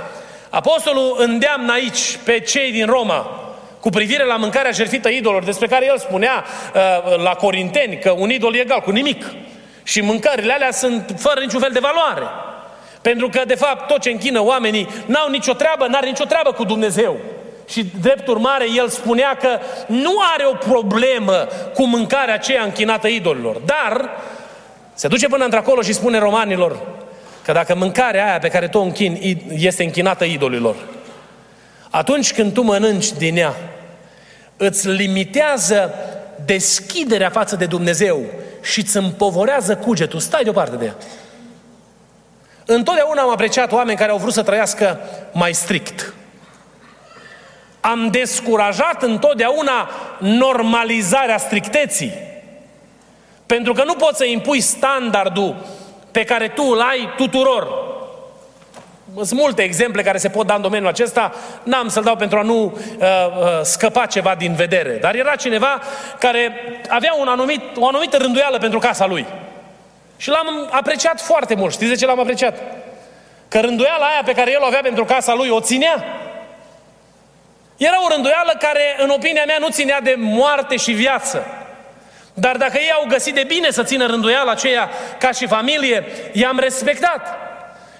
Apostolul 0.49 1.15
îndeamnă 1.17 1.71
aici 1.71 2.17
pe 2.23 2.39
cei 2.39 2.71
din 2.71 2.85
Roma 2.85 3.39
cu 3.79 3.89
privire 3.89 4.25
la 4.25 4.35
mâncarea 4.35 4.71
jertfită 4.71 5.09
idolor, 5.09 5.43
despre 5.43 5.67
care 5.67 5.85
el 5.85 5.97
spunea 5.97 6.43
uh, 6.43 7.23
la 7.23 7.33
Corinteni 7.33 7.99
că 7.99 8.11
un 8.11 8.29
idol 8.29 8.55
e 8.55 8.59
egal 8.59 8.79
cu 8.79 8.91
nimic. 8.91 9.25
Și 9.83 10.01
mâncările 10.01 10.53
alea 10.53 10.71
sunt 10.71 11.15
fără 11.17 11.39
niciun 11.39 11.59
fel 11.59 11.71
de 11.73 11.79
valoare. 11.79 12.27
Pentru 13.01 13.29
că, 13.29 13.41
de 13.47 13.55
fapt, 13.55 13.87
tot 13.87 14.01
ce 14.01 14.09
închină 14.09 14.43
oamenii 14.43 14.87
n-au 15.05 15.29
nicio 15.29 15.53
treabă, 15.53 15.87
n-are 15.87 16.07
nicio 16.07 16.23
treabă 16.23 16.51
cu 16.51 16.63
Dumnezeu. 16.63 17.17
Și 17.65 17.85
drept 18.01 18.27
urmare, 18.27 18.65
el 18.75 18.89
spunea 18.89 19.37
că 19.41 19.59
nu 19.87 20.13
are 20.33 20.45
o 20.45 20.53
problemă 20.71 21.47
cu 21.73 21.85
mâncarea 21.85 22.33
aceea 22.33 22.63
închinată 22.63 23.07
idolilor. 23.07 23.61
Dar 23.65 24.09
se 24.93 25.07
duce 25.07 25.27
până 25.27 25.43
într-acolo 25.43 25.81
și 25.81 25.93
spune 25.93 26.19
romanilor 26.19 26.79
că 27.43 27.51
dacă 27.51 27.75
mâncarea 27.75 28.25
aia 28.25 28.39
pe 28.39 28.47
care 28.47 28.67
tu 28.67 28.77
o 28.77 28.81
închin 28.81 29.39
este 29.49 29.83
închinată 29.83 30.23
idolilor, 30.23 30.75
atunci 31.89 32.33
când 32.33 32.53
tu 32.53 32.61
mănânci 32.61 33.11
din 33.11 33.37
ea, 33.37 33.55
îți 34.57 34.87
limitează 34.87 35.93
deschiderea 36.45 37.29
față 37.29 37.55
de 37.55 37.65
Dumnezeu 37.65 38.21
și 38.61 38.79
îți 38.79 38.97
împovorează 38.97 39.75
cugetul. 39.75 40.19
Stai 40.19 40.43
deoparte 40.43 40.75
de 40.75 40.85
ea. 40.85 40.95
Întotdeauna 42.65 43.21
am 43.21 43.29
apreciat 43.29 43.71
oameni 43.71 43.97
care 43.97 44.11
au 44.11 44.17
vrut 44.17 44.33
să 44.33 44.43
trăiască 44.43 44.99
mai 45.31 45.53
strict 45.53 46.13
am 47.91 48.07
descurajat 48.11 49.03
întotdeauna 49.03 49.89
normalizarea 50.19 51.37
stricteții. 51.37 52.13
Pentru 53.45 53.73
că 53.73 53.83
nu 53.83 53.93
poți 53.93 54.17
să 54.17 54.25
impui 54.25 54.61
standardul 54.61 55.55
pe 56.11 56.23
care 56.23 56.47
tu 56.47 56.63
îl 56.63 56.81
ai 56.81 57.13
tuturor. 57.17 57.67
Sunt 59.15 59.39
multe 59.39 59.61
exemple 59.61 60.01
care 60.01 60.17
se 60.17 60.29
pot 60.29 60.47
da 60.47 60.53
în 60.55 60.61
domeniul 60.61 60.89
acesta, 60.89 61.33
n-am 61.63 61.87
să-l 61.87 62.03
dau 62.03 62.15
pentru 62.15 62.37
a 62.37 62.41
nu 62.41 62.63
uh, 62.63 62.71
uh, 62.99 63.59
scăpa 63.61 64.05
ceva 64.05 64.35
din 64.35 64.53
vedere. 64.53 64.97
Dar 65.01 65.15
era 65.15 65.35
cineva 65.35 65.81
care 66.19 66.53
avea 66.89 67.13
un 67.19 67.27
anumit, 67.27 67.61
o 67.77 67.87
anumită 67.87 68.17
rânduială 68.17 68.57
pentru 68.57 68.79
casa 68.79 69.05
lui. 69.05 69.25
Și 70.17 70.29
l-am 70.29 70.67
apreciat 70.71 71.21
foarte 71.21 71.55
mult. 71.55 71.73
Știți 71.73 71.89
de 71.89 71.95
ce 71.95 72.05
l-am 72.05 72.19
apreciat? 72.19 72.61
Că 73.47 73.59
rânduiala 73.59 74.05
aia 74.05 74.21
pe 74.25 74.33
care 74.33 74.51
el 74.51 74.61
o 74.61 74.65
avea 74.65 74.81
pentru 74.81 75.05
casa 75.05 75.33
lui 75.33 75.49
o 75.49 75.59
ținea. 75.59 76.24
Era 77.77 78.03
o 78.05 78.13
rânduială 78.13 78.55
care, 78.59 78.95
în 78.97 79.09
opinia 79.09 79.43
mea, 79.45 79.57
nu 79.59 79.69
ținea 79.69 80.01
de 80.01 80.15
moarte 80.17 80.75
și 80.75 80.91
viață. 80.91 81.45
Dar 82.33 82.57
dacă 82.57 82.77
ei 82.77 82.91
au 82.91 83.05
găsit 83.07 83.33
de 83.33 83.43
bine 83.47 83.71
să 83.71 83.83
țină 83.83 84.05
rânduiala 84.05 84.51
aceea 84.51 84.89
ca 85.19 85.31
și 85.31 85.47
familie, 85.47 86.05
i-am 86.31 86.59
respectat. 86.59 87.37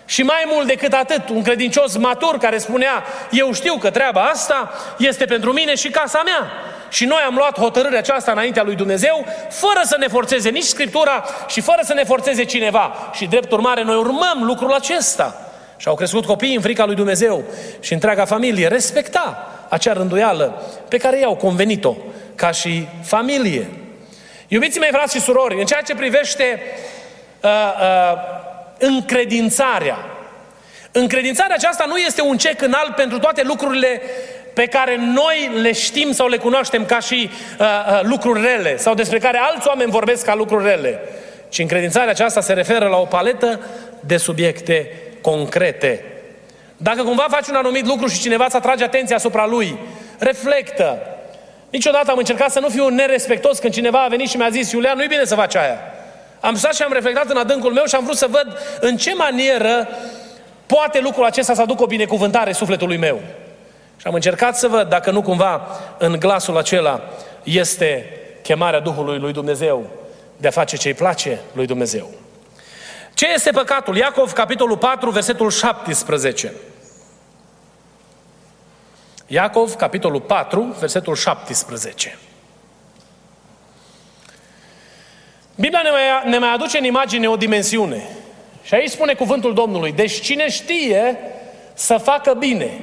Și 0.06 0.24
mai 0.24 0.44
mult 0.54 0.68
decât 0.68 0.94
atât, 0.94 1.30
un 1.30 1.44
credincios 1.44 1.98
matur 1.98 2.38
care 2.38 2.58
spunea, 2.58 3.04
eu 3.32 3.54
știu 3.54 3.76
că 3.78 3.90
treaba 3.90 4.22
asta 4.22 4.74
este 4.98 5.26
pentru 5.26 5.52
mine 5.52 5.76
și 5.76 5.90
casa 5.90 6.22
mea. 6.26 6.52
Și 6.90 7.06
noi 7.06 7.22
am 7.26 7.36
luat 7.36 7.60
hotărârea 7.60 8.00
aceasta 8.00 8.32
înaintea 8.32 8.64
lui 8.64 8.76
Dumnezeu, 8.76 9.26
fără 9.50 9.80
să 9.84 9.96
ne 10.00 10.08
forțeze 10.08 10.50
nici 10.50 10.64
Scriptura 10.64 11.24
și 11.48 11.62
fără 11.62 11.80
să 11.84 11.94
ne 11.94 12.04
forțeze 12.04 12.44
cineva. 12.44 13.12
Și 13.14 13.26
drept 13.26 13.52
urmare, 13.52 13.84
noi 13.84 13.96
urmăm 13.96 14.42
lucrul 14.44 14.74
acesta. 14.74 15.36
Și 15.78 15.88
au 15.88 15.96
crescut 15.96 16.26
copiii 16.26 16.56
în 16.56 16.62
frica 16.62 16.86
lui 16.86 16.96
Dumnezeu 16.96 17.44
și 17.80 17.94
întreaga 17.94 18.26
familie 18.26 18.68
respecta 18.68 19.55
acea 19.76 19.94
rânduială 19.94 20.62
pe 20.90 20.98
care 20.98 21.20
i-au 21.20 21.36
convenit-o 21.36 21.96
ca 22.36 22.52
și 22.52 22.88
familie. 23.04 23.68
Iubiții 24.48 24.80
mei, 24.80 24.90
frați 24.92 25.16
și 25.16 25.22
surori, 25.22 25.60
în 25.60 25.66
ceea 25.66 25.82
ce 25.82 25.96
privește 25.96 26.62
uh, 27.42 27.50
uh, 27.50 28.18
încredințarea, 28.78 29.98
încredințarea 30.92 31.56
aceasta 31.56 31.86
nu 31.88 31.98
este 31.98 32.22
un 32.22 32.38
cec 32.38 32.62
înalt 32.62 32.96
pentru 32.96 33.20
toate 33.20 33.44
lucrurile 33.44 34.02
pe 34.54 34.66
care 34.66 34.98
noi 34.98 35.52
le 35.62 35.72
știm 35.72 36.12
sau 36.12 36.28
le 36.28 36.38
cunoaștem 36.38 36.86
ca 36.86 37.00
și 37.00 37.30
uh, 37.60 37.66
uh, 37.66 38.00
lucruri 38.04 38.42
rele 38.42 38.78
sau 38.78 38.94
despre 38.94 39.18
care 39.18 39.38
alți 39.38 39.68
oameni 39.68 39.92
vorbesc 39.92 40.26
ca 40.26 40.36
lucruri 40.36 40.66
rele, 40.66 41.00
ci 41.50 41.60
încredințarea 41.60 42.10
aceasta 42.10 42.42
se 42.42 42.54
referă 42.54 42.88
la 42.88 42.98
o 42.98 43.06
paletă 43.06 43.60
de 44.00 44.18
subiecte 44.18 44.92
concrete. 45.22 46.15
Dacă 46.78 47.04
cumva 47.04 47.26
faci 47.30 47.48
un 47.48 47.56
anumit 47.56 47.86
lucru 47.86 48.08
și 48.08 48.20
cineva 48.20 48.46
îți 48.46 48.56
atrage 48.56 48.84
atenția 48.84 49.16
asupra 49.16 49.46
lui, 49.46 49.78
reflectă. 50.20 50.98
Niciodată 51.70 52.12
am 52.12 52.18
încercat 52.18 52.52
să 52.52 52.60
nu 52.60 52.70
fiu 52.70 52.88
nerespectos 52.88 53.60
când 53.60 53.74
cineva 53.74 54.04
a 54.04 54.08
venit 54.08 54.30
și 54.30 54.38
mi-a 54.38 54.50
zis, 54.50 54.72
Iulian, 54.72 54.98
nu-i 54.98 55.08
bine 55.08 55.26
să 55.26 55.36
faci 55.36 55.56
aia. 55.56 55.80
Am 56.40 56.56
stat 56.56 56.76
și 56.76 56.82
am 56.82 56.94
reflectat 56.94 57.30
în 57.30 57.38
adâncul 57.38 57.74
meu 57.74 57.86
și 57.86 57.96
am 57.96 58.04
vrut 58.04 58.18
să 58.18 58.28
văd 58.30 58.58
în 58.80 58.98
ce 58.98 59.14
manieră 59.14 59.88
poate 60.66 61.00
lucrul 61.00 61.26
acesta 61.26 61.54
să 61.54 61.62
aducă 61.62 61.84
o 61.84 61.86
binecuvântare 61.86 62.52
sufletului 62.52 62.98
meu. 62.98 63.22
Și 63.98 64.08
am 64.08 64.14
încercat 64.14 64.58
să 64.58 64.68
văd 64.68 64.90
dacă 64.90 65.12
nu 65.12 65.22
cumva 65.22 65.68
în 65.98 66.20
glasul 66.20 66.58
acela 66.58 67.02
este 67.44 68.06
chemarea 68.42 68.80
Duhului 68.80 69.20
lui 69.20 69.34
Dumnezeu 69.34 69.86
de 70.38 70.48
a 70.48 70.52
face 70.52 70.78
ce 70.78 70.88
îi 70.88 70.94
place 70.94 71.40
lui 71.54 71.66
Dumnezeu. 71.66 72.25
Ce 73.16 73.28
este 73.34 73.52
păcatul? 73.52 73.98
Iacov, 73.98 74.32
capitolul 74.32 74.78
4, 74.78 75.10
versetul 75.10 75.50
17. 75.50 76.54
Iacov, 79.28 79.74
capitolul 79.74 80.22
4, 80.22 80.62
versetul 80.80 81.16
17. 81.16 82.18
Biblia 85.56 85.82
ne 85.82 85.90
mai, 85.90 86.30
ne 86.30 86.38
mai 86.38 86.54
aduce 86.54 86.78
în 86.78 86.84
imagine 86.84 87.30
o 87.30 87.36
dimensiune. 87.36 88.08
Și 88.64 88.74
aici 88.74 88.90
spune 88.90 89.14
cuvântul 89.14 89.54
Domnului. 89.54 89.92
Deci 89.92 90.22
cine 90.22 90.50
știe 90.50 91.18
să 91.74 91.98
facă 91.98 92.34
bine 92.34 92.80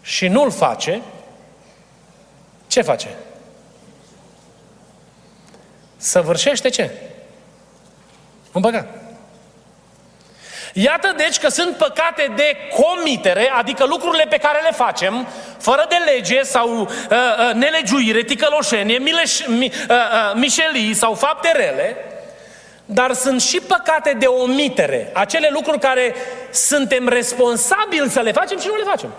și 0.00 0.28
nu-l 0.28 0.50
face, 0.50 1.02
ce 2.66 2.82
face? 2.82 3.16
Săvârșește 5.96 6.68
ce? 6.68 6.90
Un 8.52 8.62
păcat. 8.62 8.86
Iată 10.72 11.14
deci 11.16 11.38
că 11.38 11.48
sunt 11.48 11.76
păcate 11.76 12.32
de 12.36 12.56
comitere, 12.82 13.50
adică 13.54 13.84
lucrurile 13.84 14.26
pe 14.28 14.36
care 14.36 14.60
le 14.62 14.70
facem 14.70 15.26
fără 15.58 15.86
de 15.88 15.96
lege 16.12 16.42
sau 16.42 16.80
uh, 16.80 16.88
uh, 17.10 17.54
nelegiuire, 17.54 18.22
ticăloșenie, 18.22 18.98
mileș, 18.98 19.46
mi, 19.46 19.64
uh, 19.64 19.96
uh, 19.96 20.34
mișelii 20.34 20.94
sau 20.94 21.14
fapte 21.14 21.52
rele, 21.52 21.96
dar 22.84 23.12
sunt 23.12 23.42
și 23.42 23.60
păcate 23.60 24.16
de 24.18 24.26
omitere, 24.26 25.10
acele 25.12 25.48
lucruri 25.52 25.78
care 25.78 26.14
suntem 26.50 27.08
responsabili 27.08 28.10
să 28.10 28.20
le 28.20 28.32
facem 28.32 28.58
și 28.58 28.66
nu 28.66 28.76
le 28.76 28.84
facem. 28.84 29.10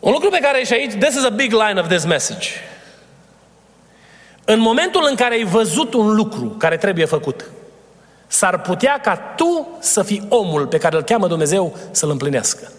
Un 0.00 0.12
lucru 0.12 0.30
pe 0.30 0.38
care 0.42 0.64
și 0.64 0.72
aici, 0.72 0.92
this 0.92 1.14
is 1.14 1.24
a 1.24 1.28
big 1.28 1.52
line 1.52 1.80
of 1.80 1.88
this 1.88 2.04
message. 2.04 2.48
În 4.44 4.58
momentul 4.58 5.06
în 5.08 5.14
care 5.14 5.34
ai 5.34 5.44
văzut 5.44 5.94
un 5.94 6.14
lucru 6.14 6.56
care 6.58 6.76
trebuie 6.76 7.04
făcut, 7.04 7.44
s-ar 8.26 8.60
putea 8.60 9.00
ca 9.00 9.16
tu 9.16 9.68
să 9.80 10.02
fii 10.02 10.26
omul 10.28 10.66
pe 10.66 10.78
care 10.78 10.96
îl 10.96 11.02
cheamă 11.02 11.26
Dumnezeu 11.26 11.76
să-l 11.90 12.10
împlinească. 12.10 12.72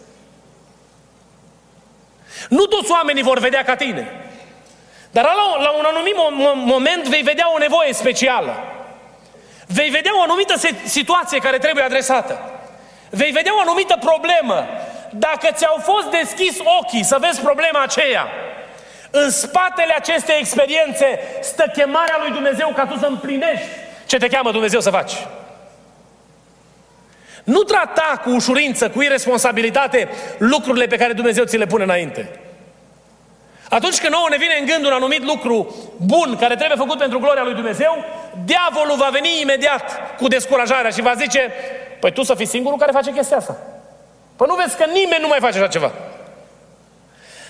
Nu 2.50 2.66
toți 2.66 2.92
oamenii 2.92 3.24
vor 3.24 3.40
vedea 3.40 3.64
ca 3.64 3.76
tine. 3.76 4.08
Dar 5.12 5.24
la, 5.24 5.62
la 5.64 5.72
un 5.72 5.86
anumit 5.88 6.16
moment 6.66 7.08
vei 7.08 7.22
vedea 7.22 7.54
o 7.56 7.58
nevoie 7.58 7.94
specială. 7.94 8.54
Vei 9.68 9.90
vedea 9.90 10.18
o 10.18 10.22
anumită 10.22 10.54
situație 10.86 11.40
care 11.40 11.58
trebuie 11.58 11.84
adresată. 11.84 12.40
Vei 13.10 13.32
vedea 13.32 13.56
o 13.56 13.60
anumită 13.60 13.98
problemă. 14.00 14.68
Dacă 15.12 15.48
ți-au 15.52 15.78
fost 15.82 16.08
deschis 16.10 16.58
ochii 16.80 17.04
să 17.04 17.18
vezi 17.20 17.42
problema 17.42 17.82
aceea, 17.82 18.28
în 19.24 19.30
spatele 19.30 19.94
acestei 19.98 20.36
experiențe 20.40 21.20
stă 21.42 21.72
chemarea 21.74 22.18
lui 22.22 22.32
Dumnezeu 22.32 22.74
ca 22.76 22.86
tu 22.86 22.98
să 22.98 23.06
împlinești 23.06 23.68
ce 24.06 24.18
te 24.18 24.28
cheamă 24.28 24.52
Dumnezeu 24.52 24.80
să 24.80 24.90
faci. 24.90 25.14
Nu 27.44 27.64
trata 27.64 28.22
cu 28.24 28.30
ușurință, 28.30 28.90
cu 28.90 29.02
irresponsabilitate 29.02 30.10
lucrurile 30.38 30.86
pe 30.86 30.98
care 30.98 31.14
Dumnezeu 31.14 31.44
ți 31.44 31.58
le 31.58 31.66
pune 31.66 31.84
înainte. 31.84 32.40
Atunci 33.70 34.00
când 34.00 34.14
nouă 34.14 34.28
ne 34.30 34.38
vine 34.38 34.58
în 34.60 34.66
gând 34.66 34.86
un 34.86 34.92
anumit 34.92 35.24
lucru 35.24 35.76
bun 35.98 36.38
care 36.40 36.56
trebuie 36.56 36.78
făcut 36.78 36.98
pentru 36.98 37.20
gloria 37.20 37.44
lui 37.44 37.54
Dumnezeu, 37.54 38.06
diavolul 38.46 38.98
va 38.98 39.10
veni 39.12 39.42
imediat 39.42 40.16
cu 40.18 40.28
descurajarea 40.28 40.90
și 40.90 41.02
va 41.02 41.14
zice, 41.14 41.52
păi 42.00 42.12
tu 42.12 42.24
să 42.24 42.36
fii 42.36 42.46
singurul 42.46 42.78
care 42.78 42.92
face 42.92 43.12
chestia 43.12 43.38
asta. 43.38 43.58
Păi 44.36 44.48
nu 44.50 44.56
vezi 44.56 44.78
că 44.78 44.86
nimeni 44.86 45.22
nu 45.22 45.28
mai 45.28 45.40
face 45.40 45.58
așa 45.58 45.68
ceva. 45.68 45.92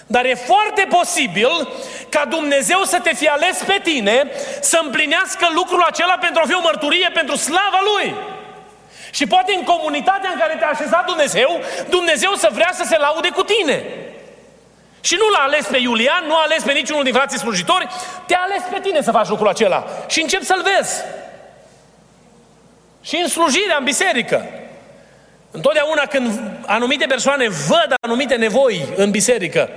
Dar 0.08 0.26
e 0.26 0.36
foarte 0.36 0.88
posibil 0.90 1.70
ca 2.10 2.26
Dumnezeu 2.30 2.84
să 2.84 3.00
te 3.00 3.16
fi 3.16 3.28
ales 3.28 3.58
pe 3.68 3.80
tine 3.84 4.32
să 4.62 4.80
împlinească 4.84 5.48
lucrul 5.54 5.82
acela 5.82 6.18
pentru 6.22 6.42
a 6.44 6.48
fi 6.48 6.54
o 6.54 6.62
mărturie 6.62 7.10
pentru 7.14 7.36
slava 7.36 7.80
Lui. 7.96 8.16
Și 9.12 9.26
poate 9.28 9.54
în 9.54 9.64
comunitatea 9.64 10.30
în 10.34 10.40
care 10.40 10.56
te-a 10.60 10.68
așezat 10.68 11.06
Dumnezeu, 11.06 11.60
Dumnezeu 11.90 12.34
să 12.34 12.50
vrea 12.52 12.70
să 12.74 12.84
se 12.88 12.98
laude 12.98 13.30
cu 13.30 13.44
tine. 13.44 13.84
Și 15.02 15.16
nu 15.18 15.30
l-a 15.30 15.44
ales 15.44 15.66
pe 15.66 15.78
Iulian, 15.78 16.24
nu 16.28 16.36
a 16.36 16.42
ales 16.44 16.64
pe 16.64 16.72
niciunul 16.72 17.04
din 17.04 17.14
frații 17.14 17.40
slujitori, 17.40 17.88
te-a 18.26 18.42
ales 18.44 18.62
pe 18.72 18.80
tine 18.80 19.02
să 19.02 19.12
faci 19.12 19.28
lucrul 19.28 19.48
acela. 19.48 19.88
Și 20.08 20.22
încep 20.22 20.44
să-l 20.44 20.66
vezi. 20.78 21.04
Și 23.02 23.16
în 23.16 23.28
slujirea, 23.28 23.76
în 23.78 23.84
biserică. 23.84 24.46
Întotdeauna 25.52 26.02
când 26.06 26.40
anumite 26.66 27.06
persoane 27.06 27.48
văd 27.48 27.94
anumite 28.00 28.36
nevoi 28.36 28.86
în 28.96 29.12
biserică, 29.12 29.70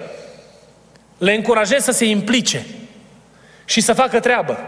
le 1.19 1.33
încurajez 1.33 1.85
să 1.85 1.93
se 1.93 2.05
implice 2.05 2.67
și 3.65 3.81
să 3.81 3.93
facă 3.93 4.21
treabă. 4.21 4.59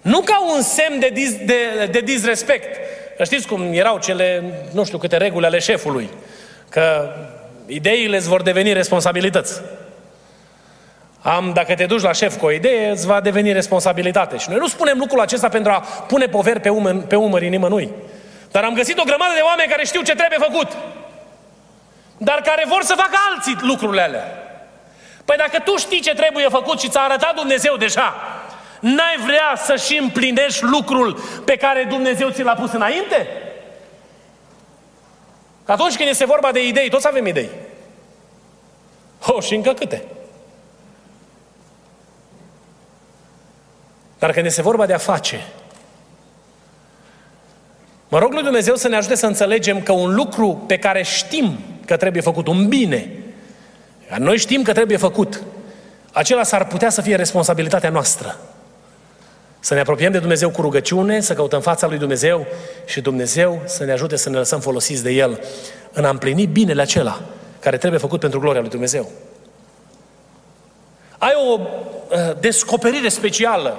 Nu 0.00 0.20
ca 0.20 0.52
un 0.54 0.62
semn 0.62 0.98
de, 0.98 1.10
dis, 1.12 1.36
de, 1.44 1.88
de 1.90 2.00
disrespect. 2.00 2.78
Știți 3.22 3.46
cum 3.46 3.72
erau 3.72 3.98
cele, 3.98 4.42
nu 4.72 4.84
știu 4.84 4.98
câte 4.98 5.16
reguli 5.16 5.46
ale 5.46 5.58
șefului. 5.58 6.10
Că 6.68 7.14
ideile 7.66 8.16
îți 8.16 8.28
vor 8.28 8.42
deveni 8.42 8.72
responsabilități. 8.72 9.60
Am, 11.20 11.52
dacă 11.54 11.74
te 11.74 11.86
duci 11.86 12.02
la 12.02 12.12
șef 12.12 12.36
cu 12.36 12.46
o 12.46 12.50
idee, 12.50 12.90
îți 12.90 13.06
va 13.06 13.20
deveni 13.20 13.52
responsabilitate. 13.52 14.36
Și 14.36 14.48
noi 14.50 14.58
nu 14.58 14.68
spunem 14.68 14.98
lucrul 14.98 15.20
acesta 15.20 15.48
pentru 15.48 15.72
a 15.72 15.80
pune 15.80 16.26
poveri 16.26 16.60
pe, 16.60 16.68
umăr, 16.68 16.96
pe 16.96 17.16
umării 17.16 17.48
nimănui. 17.48 17.90
Dar 18.50 18.64
am 18.64 18.74
găsit 18.74 18.98
o 18.98 19.04
grămadă 19.04 19.32
de 19.34 19.40
oameni 19.40 19.70
care 19.70 19.84
știu 19.84 20.02
ce 20.02 20.14
trebuie 20.14 20.48
făcut. 20.50 20.68
Dar 22.16 22.40
care 22.44 22.64
vor 22.68 22.82
să 22.82 22.94
facă 22.96 23.16
alții 23.30 23.56
lucrurile 23.60 24.02
alea. 24.02 24.43
Păi 25.24 25.36
dacă 25.36 25.58
tu 25.58 25.76
știi 25.76 26.00
ce 26.00 26.14
trebuie 26.14 26.48
făcut 26.48 26.80
și 26.80 26.88
ți-a 26.88 27.00
arătat 27.00 27.34
Dumnezeu 27.34 27.76
deja, 27.76 28.14
n-ai 28.80 29.16
vrea 29.24 29.54
să 29.64 29.76
și 29.76 29.96
împlinești 29.96 30.64
lucrul 30.64 31.20
pe 31.44 31.56
care 31.56 31.86
Dumnezeu 31.88 32.30
ți 32.30 32.42
l-a 32.42 32.54
pus 32.54 32.72
înainte? 32.72 33.28
Că 35.64 35.72
atunci 35.72 35.96
când 35.96 36.08
este 36.08 36.24
vorba 36.24 36.52
de 36.52 36.66
idei, 36.66 36.90
toți 36.90 37.06
avem 37.06 37.26
idei. 37.26 37.48
Oh, 39.26 39.42
și 39.42 39.54
încă 39.54 39.72
câte. 39.72 40.04
Dar 44.18 44.32
când 44.32 44.46
este 44.46 44.62
vorba 44.62 44.86
de 44.86 44.92
a 44.92 44.98
face, 44.98 45.46
mă 48.08 48.18
rog 48.18 48.32
lui 48.32 48.42
Dumnezeu 48.42 48.74
să 48.74 48.88
ne 48.88 48.96
ajute 48.96 49.14
să 49.14 49.26
înțelegem 49.26 49.82
că 49.82 49.92
un 49.92 50.14
lucru 50.14 50.64
pe 50.66 50.78
care 50.78 51.02
știm 51.02 51.58
că 51.86 51.96
trebuie 51.96 52.22
făcut, 52.22 52.46
un 52.46 52.68
bine, 52.68 53.23
noi 54.18 54.38
știm 54.38 54.62
că 54.62 54.72
trebuie 54.72 54.96
făcut, 54.96 55.42
acela 56.12 56.42
s-ar 56.42 56.66
putea 56.66 56.90
să 56.90 57.00
fie 57.00 57.16
responsabilitatea 57.16 57.90
noastră. 57.90 58.38
Să 59.60 59.74
ne 59.74 59.80
apropiem 59.80 60.12
de 60.12 60.18
Dumnezeu 60.18 60.50
cu 60.50 60.60
rugăciune, 60.60 61.20
să 61.20 61.34
căutăm 61.34 61.60
fața 61.60 61.86
lui 61.86 61.98
Dumnezeu 61.98 62.46
și 62.84 63.00
Dumnezeu 63.00 63.62
să 63.64 63.84
ne 63.84 63.92
ajute 63.92 64.16
să 64.16 64.30
ne 64.30 64.36
lăsăm 64.36 64.60
folosiți 64.60 65.02
de 65.02 65.10
El 65.10 65.40
în 65.92 66.04
a 66.04 66.08
împlini 66.08 66.46
binele 66.46 66.82
acela 66.82 67.20
care 67.60 67.76
trebuie 67.76 68.00
făcut 68.00 68.20
pentru 68.20 68.40
gloria 68.40 68.60
lui 68.60 68.70
Dumnezeu. 68.70 69.10
Ai 71.18 71.32
o 71.48 71.60
uh, 71.60 72.40
descoperire 72.40 73.08
specială, 73.08 73.78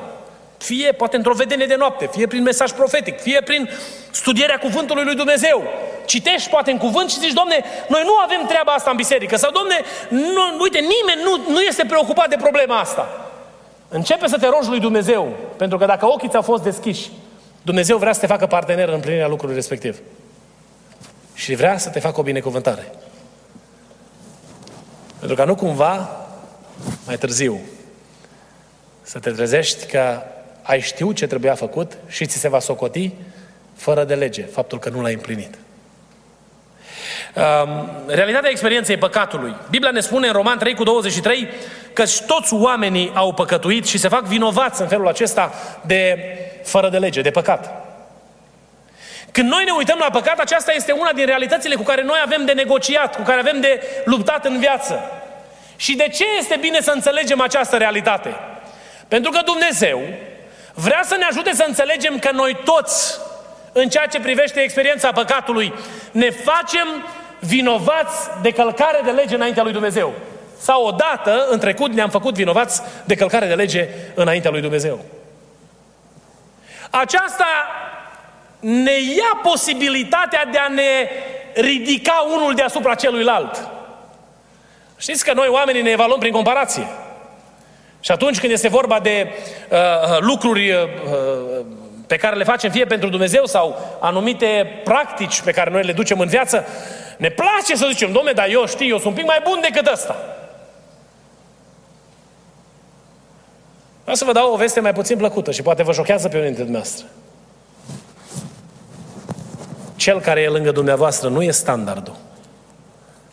fie 0.58 0.92
poate 0.92 1.16
într-o 1.16 1.34
vedenie 1.34 1.66
de 1.66 1.76
noapte, 1.76 2.10
fie 2.12 2.28
prin 2.28 2.42
mesaj 2.42 2.72
profetic, 2.72 3.20
fie 3.20 3.42
prin 3.42 3.70
studierea 4.12 4.58
cuvântului 4.58 5.04
lui 5.04 5.16
Dumnezeu. 5.16 5.64
Citești 6.06 6.50
poate 6.50 6.72
în 6.72 6.78
cuvânt 6.78 7.10
și 7.10 7.20
zici, 7.20 7.34
Domne, 7.34 7.64
noi 7.88 8.02
nu 8.06 8.16
avem 8.16 8.46
treaba 8.48 8.72
asta 8.72 8.90
în 8.90 8.96
biserică. 8.96 9.36
Sau, 9.36 9.52
Domne, 9.52 9.82
nu, 10.10 10.62
uite, 10.62 10.80
nimeni 10.80 11.22
nu, 11.24 11.54
nu 11.54 11.62
este 11.62 11.86
preocupat 11.86 12.30
de 12.30 12.36
problema 12.36 12.80
asta. 12.80 13.30
Începe 13.88 14.28
să 14.28 14.38
te 14.38 14.48
rogi 14.48 14.70
lui 14.70 14.80
Dumnezeu, 14.80 15.34
pentru 15.58 15.78
că 15.78 15.86
dacă 15.86 16.06
ochii 16.06 16.30
ți-au 16.30 16.42
fost 16.42 16.64
deschiși, 16.64 17.10
Dumnezeu 17.62 17.98
vrea 17.98 18.14
să 18.14 18.20
te 18.20 18.28
facă 18.28 18.46
partener 18.46 18.88
în 18.88 18.94
împlinirea 18.94 19.28
lucrului 19.28 19.56
respectiv. 19.56 19.98
Și 21.34 21.56
vrea 21.56 21.78
să 21.78 21.90
te 21.90 22.00
facă 22.00 22.20
o 22.20 22.24
binecuvântare. 22.24 22.92
Pentru 25.20 25.36
că 25.36 25.46
nu 25.46 25.56
cumva, 25.56 26.26
mai 27.06 27.18
târziu, 27.18 27.60
să 29.02 29.20
te 29.20 29.32
trezești 29.32 29.86
că 29.86 30.22
ai 30.62 30.80
știut 30.80 31.16
ce 31.16 31.28
trebuia 31.28 31.56
făcut 31.56 31.98
și 32.08 32.26
ți 32.26 32.38
se 32.38 32.48
va 32.48 32.60
socoti 32.60 33.12
fără 33.74 34.04
de 34.04 34.16
lege, 34.16 34.44
faptul 34.44 34.80
că 34.80 34.90
nu 34.90 35.02
l-ai 35.02 35.14
împlinit. 35.14 35.58
Um, 37.36 37.90
realitatea 38.08 38.50
experienței 38.50 38.98
păcatului. 38.98 39.56
Biblia 39.70 39.92
ne 39.92 40.00
spune 40.00 40.28
în 40.28 40.34
Roman 40.34 40.58
3 40.58 40.74
cu 40.74 40.84
23 40.84 41.50
că 41.94 42.04
toți 42.28 42.54
oamenii 42.54 43.12
au 43.14 43.34
păcătuit 43.34 43.88
și 43.88 43.98
se 43.98 44.08
fac 44.08 44.24
vinovați 44.24 44.82
în 44.82 44.88
felul 44.88 45.08
acesta 45.08 45.54
de 45.86 46.18
fără 46.64 46.90
de 46.90 46.98
lege, 46.98 47.22
de 47.22 47.32
păcat. 47.32 47.86
Când 49.32 49.50
noi 49.50 49.64
ne 49.64 49.72
uităm 49.72 49.98
la 50.00 50.10
păcat, 50.10 50.40
aceasta 50.40 50.74
este 50.74 50.92
una 50.92 51.12
din 51.12 51.26
realitățile 51.26 51.76
cu 51.76 51.84
care 51.84 52.04
noi 52.04 52.18
avem 52.26 52.46
de 52.46 52.52
negociat, 52.52 53.16
cu 53.16 53.22
care 53.22 53.40
avem 53.40 53.62
de 53.62 53.82
luptat 54.06 54.46
în 54.46 54.60
viață. 54.60 55.12
Și 55.76 55.96
de 55.96 56.08
ce 56.08 56.24
este 56.40 56.58
bine 56.60 56.82
să 56.82 56.92
înțelegem 56.92 57.42
această 57.42 57.78
realitate? 57.78 58.36
Pentru 59.08 59.32
că 59.32 59.40
Dumnezeu 59.46 60.02
vrea 60.74 61.02
să 61.04 61.16
ne 61.16 61.26
ajute 61.30 61.54
să 61.54 61.66
înțelegem 61.68 62.20
că 62.20 62.32
noi 62.32 62.58
toți, 62.64 63.20
în 63.72 63.90
ceea 63.90 64.06
ce 64.06 64.20
privește 64.20 64.60
experiența 64.60 65.12
păcatului, 65.12 65.74
ne 66.12 66.30
facem 66.30 66.88
vinovați 67.46 68.30
de 68.42 68.52
călcare 68.52 69.02
de 69.04 69.12
lege 69.12 69.36
înaintea 69.36 69.64
lui 69.64 69.72
Dumnezeu. 69.72 70.14
Sau 70.58 70.86
odată, 70.86 71.48
în 71.50 71.60
trecut, 71.60 71.92
ne-am 71.92 72.10
făcut 72.10 72.34
vinovați 72.34 72.82
de 73.06 73.16
călcare 73.16 73.48
de 73.48 73.54
lege 73.54 73.90
înaintea 74.14 74.52
lui 74.52 74.62
Dumnezeu. 74.62 75.00
Aceasta 76.90 77.46
ne 78.60 79.00
ia 79.18 79.40
posibilitatea 79.44 80.46
de 80.52 80.58
a 80.58 80.68
ne 80.68 81.10
ridica 81.54 82.26
unul 82.36 82.56
deasupra 82.56 82.96
celuilalt. 82.96 83.68
Știți 84.98 85.26
că 85.26 85.34
noi 85.34 85.48
oamenii 85.48 85.82
ne 85.82 85.90
evaluăm 85.90 86.20
prin 86.20 86.32
comparație. 86.32 86.88
Și 88.00 88.12
atunci 88.12 88.40
când 88.40 88.52
este 88.52 88.68
vorba 88.68 89.00
de 89.00 89.28
uh, 89.70 89.78
uh 89.78 90.18
lucruri 90.20 90.72
uh, 90.72 90.78
uh, 90.84 91.66
pe 92.08 92.16
care 92.16 92.36
le 92.36 92.44
facem 92.44 92.72
fie 92.72 92.86
pentru 92.86 93.10
Dumnezeu 93.10 93.46
sau 93.46 93.98
anumite 94.02 94.82
practici 94.84 95.42
pe 95.42 95.52
care 95.52 95.70
noi 95.70 95.84
le 95.84 95.92
ducem 95.92 96.20
în 96.20 96.28
viață, 96.28 96.66
ne 97.18 97.30
place 97.30 97.76
să 97.76 97.88
zicem, 97.90 98.12
domne, 98.12 98.32
dar 98.32 98.50
eu 98.50 98.66
știu, 98.66 98.86
eu 98.86 98.98
sunt 98.98 99.08
un 99.08 99.14
pic 99.14 99.26
mai 99.26 99.42
bun 99.44 99.60
decât 99.62 99.88
ăsta. 99.88 100.16
Vreau 104.02 104.16
să 104.16 104.26
vă 104.26 104.32
dau 104.32 104.54
o 104.54 104.56
veste 104.56 104.80
mai 104.80 104.94
puțin 104.94 105.18
plăcută 105.18 105.52
și 105.52 105.62
poate 105.62 105.84
vă 105.84 105.92
șochează 105.92 106.28
pe 106.28 106.36
unii 106.36 106.48
dintre 106.48 106.64
dumneavoastră. 106.64 107.06
Cel 109.96 110.20
care 110.20 110.42
e 110.42 110.48
lângă 110.48 110.72
dumneavoastră 110.72 111.30
nu 111.30 111.42
e 111.42 111.52
standardul. 111.52 112.16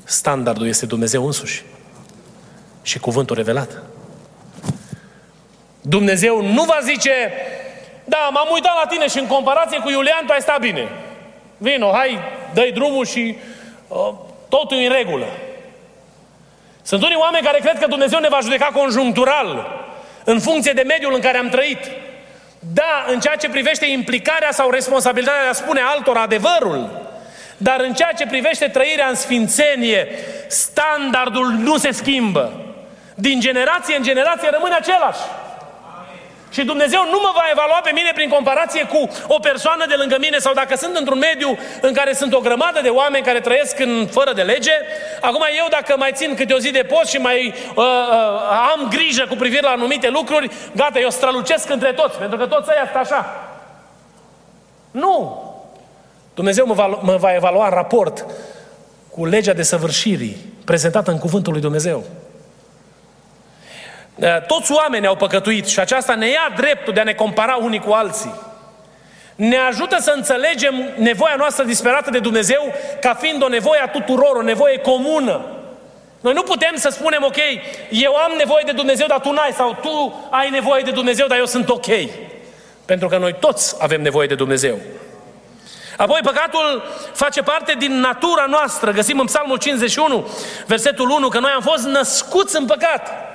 Standardul 0.04 0.66
este 0.66 0.86
Dumnezeu 0.86 1.26
însuși 1.26 1.64
și 2.82 2.98
cuvântul 2.98 3.36
revelat. 3.36 3.82
Dumnezeu 5.80 6.42
nu 6.42 6.64
va 6.64 6.78
zice, 6.82 7.32
da, 8.04 8.28
m-am 8.32 8.48
uitat 8.52 8.72
la 8.82 8.88
tine 8.88 9.08
și 9.08 9.18
în 9.18 9.26
comparație 9.26 9.78
cu 9.78 9.90
Iulian 9.90 10.26
tu 10.26 10.32
ai 10.32 10.40
stat 10.40 10.60
bine. 10.60 10.88
Vino, 11.58 11.90
hai, 11.92 12.18
dă 12.54 12.70
drumul 12.74 13.06
și 13.06 13.36
uh, 13.36 13.51
totul 14.48 14.76
e 14.76 14.86
în 14.86 14.92
regulă. 14.92 15.26
Sunt 16.82 17.02
unii 17.02 17.16
oameni 17.16 17.44
care 17.44 17.58
cred 17.58 17.78
că 17.78 17.86
Dumnezeu 17.86 18.18
ne 18.18 18.28
va 18.28 18.38
judeca 18.42 18.68
conjunctural, 18.74 19.80
în 20.24 20.40
funcție 20.40 20.72
de 20.72 20.84
mediul 20.86 21.14
în 21.14 21.20
care 21.20 21.38
am 21.38 21.48
trăit. 21.48 21.90
Da, 22.58 23.04
în 23.08 23.20
ceea 23.20 23.36
ce 23.36 23.48
privește 23.48 23.86
implicarea 23.86 24.50
sau 24.50 24.70
responsabilitatea 24.70 25.42
de 25.42 25.48
a 25.48 25.52
spune 25.52 25.80
altora 25.80 26.20
adevărul, 26.20 26.90
dar 27.56 27.80
în 27.80 27.94
ceea 27.94 28.12
ce 28.12 28.26
privește 28.26 28.68
trăirea 28.68 29.08
în 29.08 29.14
sfințenie, 29.14 30.08
standardul 30.48 31.46
nu 31.46 31.76
se 31.76 31.90
schimbă. 31.90 32.52
Din 33.14 33.40
generație 33.40 33.96
în 33.96 34.02
generație 34.02 34.48
rămâne 34.50 34.74
același. 34.74 35.20
Și 36.52 36.64
Dumnezeu 36.64 37.02
nu 37.04 37.18
mă 37.22 37.30
va 37.34 37.44
evalua 37.50 37.80
pe 37.84 37.90
mine 37.94 38.10
prin 38.14 38.28
comparație 38.28 38.84
cu 38.84 39.08
o 39.26 39.38
persoană 39.38 39.84
de 39.88 39.94
lângă 39.94 40.16
mine 40.20 40.38
sau 40.38 40.54
dacă 40.54 40.76
sunt 40.76 40.96
într-un 40.96 41.18
mediu 41.18 41.58
în 41.80 41.92
care 41.92 42.12
sunt 42.12 42.32
o 42.34 42.40
grămadă 42.40 42.80
de 42.82 42.88
oameni 42.88 43.24
care 43.24 43.40
trăiesc 43.40 43.78
în, 43.78 44.06
fără 44.10 44.32
de 44.32 44.42
lege. 44.42 44.72
Acum 45.20 45.44
eu 45.58 45.66
dacă 45.70 45.94
mai 45.98 46.12
țin 46.14 46.34
câte 46.34 46.52
o 46.52 46.58
zi 46.58 46.70
de 46.70 46.82
post 46.82 47.10
și 47.10 47.16
mai 47.16 47.54
uh, 47.74 47.84
uh, 47.84 47.84
am 48.72 48.88
grijă 48.88 49.26
cu 49.28 49.34
privire 49.34 49.62
la 49.62 49.70
anumite 49.70 50.08
lucruri, 50.08 50.50
gata, 50.76 50.98
eu 50.98 51.10
strălucesc 51.10 51.70
între 51.70 51.92
toți, 51.92 52.18
pentru 52.18 52.38
că 52.38 52.46
toți 52.46 52.70
ăia 52.70 52.88
sunt 52.92 53.04
așa. 53.04 53.50
Nu! 54.90 55.42
Dumnezeu 56.34 56.66
mă 56.66 56.74
va, 56.74 56.86
mă 56.86 57.16
va 57.16 57.34
evalua 57.34 57.64
în 57.64 57.74
raport 57.74 58.26
cu 59.10 59.24
legea 59.24 59.52
de 59.52 59.62
săvârșirii 59.62 60.36
prezentată 60.64 61.10
în 61.10 61.18
cuvântul 61.18 61.52
lui 61.52 61.60
Dumnezeu. 61.60 62.04
Eh, 64.18 64.36
toți 64.46 64.72
oamenii 64.72 65.08
au 65.08 65.16
păcătuit 65.16 65.66
și 65.66 65.78
aceasta 65.78 66.14
ne 66.14 66.28
ia 66.28 66.52
dreptul 66.56 66.92
de 66.92 67.00
a 67.00 67.04
ne 67.04 67.12
compara 67.12 67.56
unii 67.56 67.80
cu 67.80 67.92
alții. 67.92 68.34
Ne 69.34 69.56
ajută 69.56 69.96
să 70.00 70.12
înțelegem 70.16 70.74
nevoia 70.96 71.34
noastră 71.36 71.64
disperată 71.64 72.10
de 72.10 72.18
Dumnezeu 72.18 72.74
ca 73.00 73.14
fiind 73.14 73.42
o 73.42 73.48
nevoie 73.48 73.80
a 73.80 73.88
tuturor, 73.88 74.36
o 74.36 74.42
nevoie 74.42 74.78
comună. 74.78 75.40
Noi 76.20 76.32
nu 76.32 76.42
putem 76.42 76.72
să 76.74 76.88
spunem, 76.88 77.22
ok, 77.24 77.36
eu 77.90 78.14
am 78.14 78.32
nevoie 78.38 78.62
de 78.66 78.72
Dumnezeu, 78.72 79.06
dar 79.06 79.20
tu 79.20 79.32
n-ai, 79.32 79.52
sau 79.52 79.78
tu 79.82 80.28
ai 80.30 80.50
nevoie 80.50 80.82
de 80.82 80.90
Dumnezeu, 80.90 81.26
dar 81.26 81.38
eu 81.38 81.46
sunt 81.46 81.68
ok. 81.68 81.86
Pentru 82.84 83.08
că 83.08 83.18
noi 83.18 83.34
toți 83.40 83.76
avem 83.78 84.02
nevoie 84.02 84.26
de 84.26 84.34
Dumnezeu. 84.34 84.78
Apoi 85.96 86.20
păcatul 86.22 86.82
face 87.12 87.42
parte 87.42 87.74
din 87.78 87.92
natura 87.92 88.46
noastră. 88.48 88.90
Găsim 88.90 89.18
în 89.18 89.26
Psalmul 89.26 89.58
51, 89.58 90.28
versetul 90.66 91.10
1, 91.10 91.28
că 91.28 91.38
noi 91.38 91.50
am 91.50 91.60
fost 91.60 91.84
născuți 91.84 92.56
în 92.56 92.66
păcat. 92.66 93.31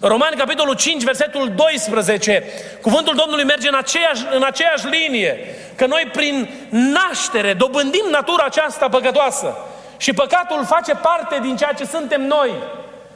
Romani, 0.00 0.36
capitolul 0.36 0.74
5, 0.74 1.02
versetul 1.02 1.52
12, 1.54 2.44
cuvântul 2.82 3.14
Domnului 3.14 3.44
merge 3.44 3.68
în 3.68 3.74
aceeași, 3.74 4.26
în 4.30 4.42
aceeași 4.42 4.86
linie, 4.86 5.54
că 5.76 5.86
noi 5.86 6.10
prin 6.12 6.48
naștere 6.70 7.52
dobândim 7.52 8.04
natura 8.10 8.44
aceasta 8.44 8.88
păcătoasă 8.88 9.56
și 9.96 10.12
păcatul 10.12 10.64
face 10.64 10.94
parte 10.94 11.38
din 11.42 11.56
ceea 11.56 11.72
ce 11.72 11.84
suntem 11.84 12.26
noi. 12.26 12.50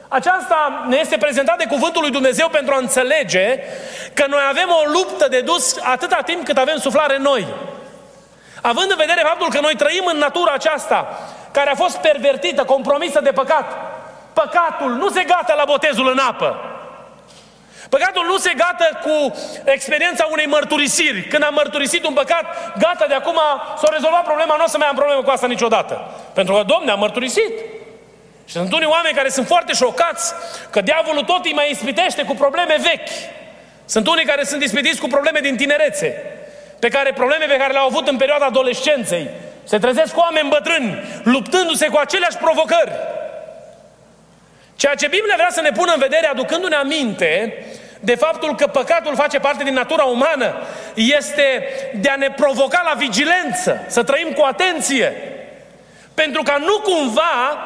Aceasta 0.07 0.85
ne 0.87 0.97
este 0.97 1.17
prezentat 1.17 1.57
de 1.57 1.65
cuvântul 1.65 2.01
lui 2.01 2.11
Dumnezeu 2.11 2.49
pentru 2.49 2.73
a 2.73 2.77
înțelege 2.77 3.59
că 4.13 4.25
noi 4.27 4.41
avem 4.49 4.69
o 4.69 4.91
luptă 4.91 5.27
de 5.27 5.41
dus 5.41 5.77
atâta 5.83 6.21
timp 6.25 6.45
cât 6.45 6.57
avem 6.57 6.77
suflare 6.77 7.17
noi. 7.17 7.47
Având 8.61 8.91
în 8.91 8.97
vedere 8.97 9.21
faptul 9.23 9.49
că 9.49 9.59
noi 9.59 9.75
trăim 9.75 10.03
în 10.05 10.17
natura 10.17 10.53
aceasta, 10.53 11.19
care 11.51 11.69
a 11.69 11.75
fost 11.75 11.97
pervertită, 11.97 12.63
compromisă 12.63 13.19
de 13.23 13.31
păcat, 13.31 13.65
păcatul 14.33 14.91
nu 14.91 15.09
se 15.09 15.23
gata 15.23 15.53
la 15.53 15.63
botezul 15.65 16.09
în 16.11 16.17
apă. 16.17 16.70
Păcatul 17.93 18.25
nu 18.25 18.37
se 18.37 18.53
gata 18.53 18.89
cu 19.05 19.15
experiența 19.63 20.27
unei 20.31 20.45
mărturisiri. 20.45 21.21
Când 21.21 21.43
am 21.43 21.53
mărturisit 21.53 22.05
un 22.05 22.13
păcat, 22.13 22.45
gata, 22.77 23.05
de 23.07 23.13
acum 23.13 23.39
s-a 23.81 23.89
rezolvat 23.91 24.23
problema, 24.23 24.55
nu 24.55 24.63
o 24.63 24.67
să 24.67 24.77
mai 24.77 24.87
am 24.87 24.95
problemă 24.95 25.21
cu 25.23 25.29
asta 25.29 25.47
niciodată. 25.47 25.93
Pentru 26.33 26.53
că, 26.53 26.63
Domne, 26.63 26.91
am 26.91 26.99
mărturisit. 26.99 27.53
Și 28.45 28.53
sunt 28.53 28.73
unii 28.73 28.87
oameni 28.95 29.15
care 29.15 29.29
sunt 29.29 29.47
foarte 29.47 29.73
șocați 29.73 30.33
că 30.69 30.81
diavolul 30.81 31.23
tot 31.23 31.45
îi 31.45 31.53
mai 31.53 31.71
ispitește 31.71 32.23
cu 32.23 32.33
probleme 32.33 32.75
vechi. 32.79 33.09
Sunt 33.85 34.07
unii 34.07 34.25
care 34.25 34.43
sunt 34.43 34.63
ispitiți 34.63 34.99
cu 35.01 35.07
probleme 35.07 35.39
din 35.39 35.55
tinerețe, 35.57 36.07
pe 36.79 36.87
care 36.87 37.13
probleme 37.13 37.45
pe 37.45 37.57
care 37.57 37.71
le-au 37.71 37.85
avut 37.85 38.07
în 38.07 38.17
perioada 38.17 38.45
adolescenței. 38.45 39.29
Se 39.63 39.77
trezesc 39.77 40.13
cu 40.13 40.19
oameni 40.19 40.49
bătrâni, 40.49 41.03
luptându-se 41.23 41.87
cu 41.87 41.97
aceleași 41.97 42.37
provocări. 42.37 42.91
Ceea 44.75 44.95
ce 44.95 45.07
Biblia 45.07 45.35
vrea 45.35 45.49
să 45.51 45.61
ne 45.61 45.71
pună 45.71 45.91
în 45.93 45.99
vedere, 45.99 46.27
aducându-ne 46.27 46.75
aminte 46.75 47.63
de 48.03 48.15
faptul 48.15 48.55
că 48.55 48.67
păcatul 48.67 49.15
face 49.15 49.39
parte 49.39 49.63
din 49.63 49.73
natura 49.73 50.03
umană, 50.03 50.55
este 50.93 51.63
de 51.95 52.09
a 52.09 52.15
ne 52.15 52.31
provoca 52.31 52.81
la 52.91 52.97
vigilență, 52.97 53.85
să 53.87 54.03
trăim 54.03 54.31
cu 54.31 54.43
atenție. 54.43 55.13
Pentru 56.13 56.41
ca 56.41 56.57
nu 56.57 56.79
cumva, 56.79 57.57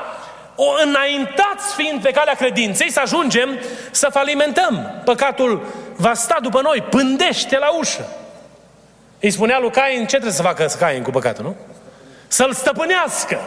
o 0.55 0.65
înaintați 0.83 1.75
fiind 1.75 2.01
pe 2.01 2.11
calea 2.11 2.33
credinței, 2.33 2.91
să 2.91 2.99
ajungem 2.99 3.59
să 3.91 4.09
falimentăm. 4.11 5.01
Păcatul 5.05 5.65
va 5.95 6.13
sta 6.13 6.37
după 6.41 6.61
noi, 6.61 6.81
pândește 6.89 7.57
la 7.57 7.77
ușă. 7.77 8.07
Îi 9.19 9.31
spunea 9.31 9.59
lui 9.59 9.71
Cain, 9.71 9.99
ce 9.99 10.05
trebuie 10.05 10.31
să 10.31 10.41
facă 10.41 10.65
Cain 10.79 11.03
cu 11.03 11.11
păcatul, 11.11 11.43
nu? 11.43 11.55
Să-l 12.27 12.53
stăpânească. 12.53 13.39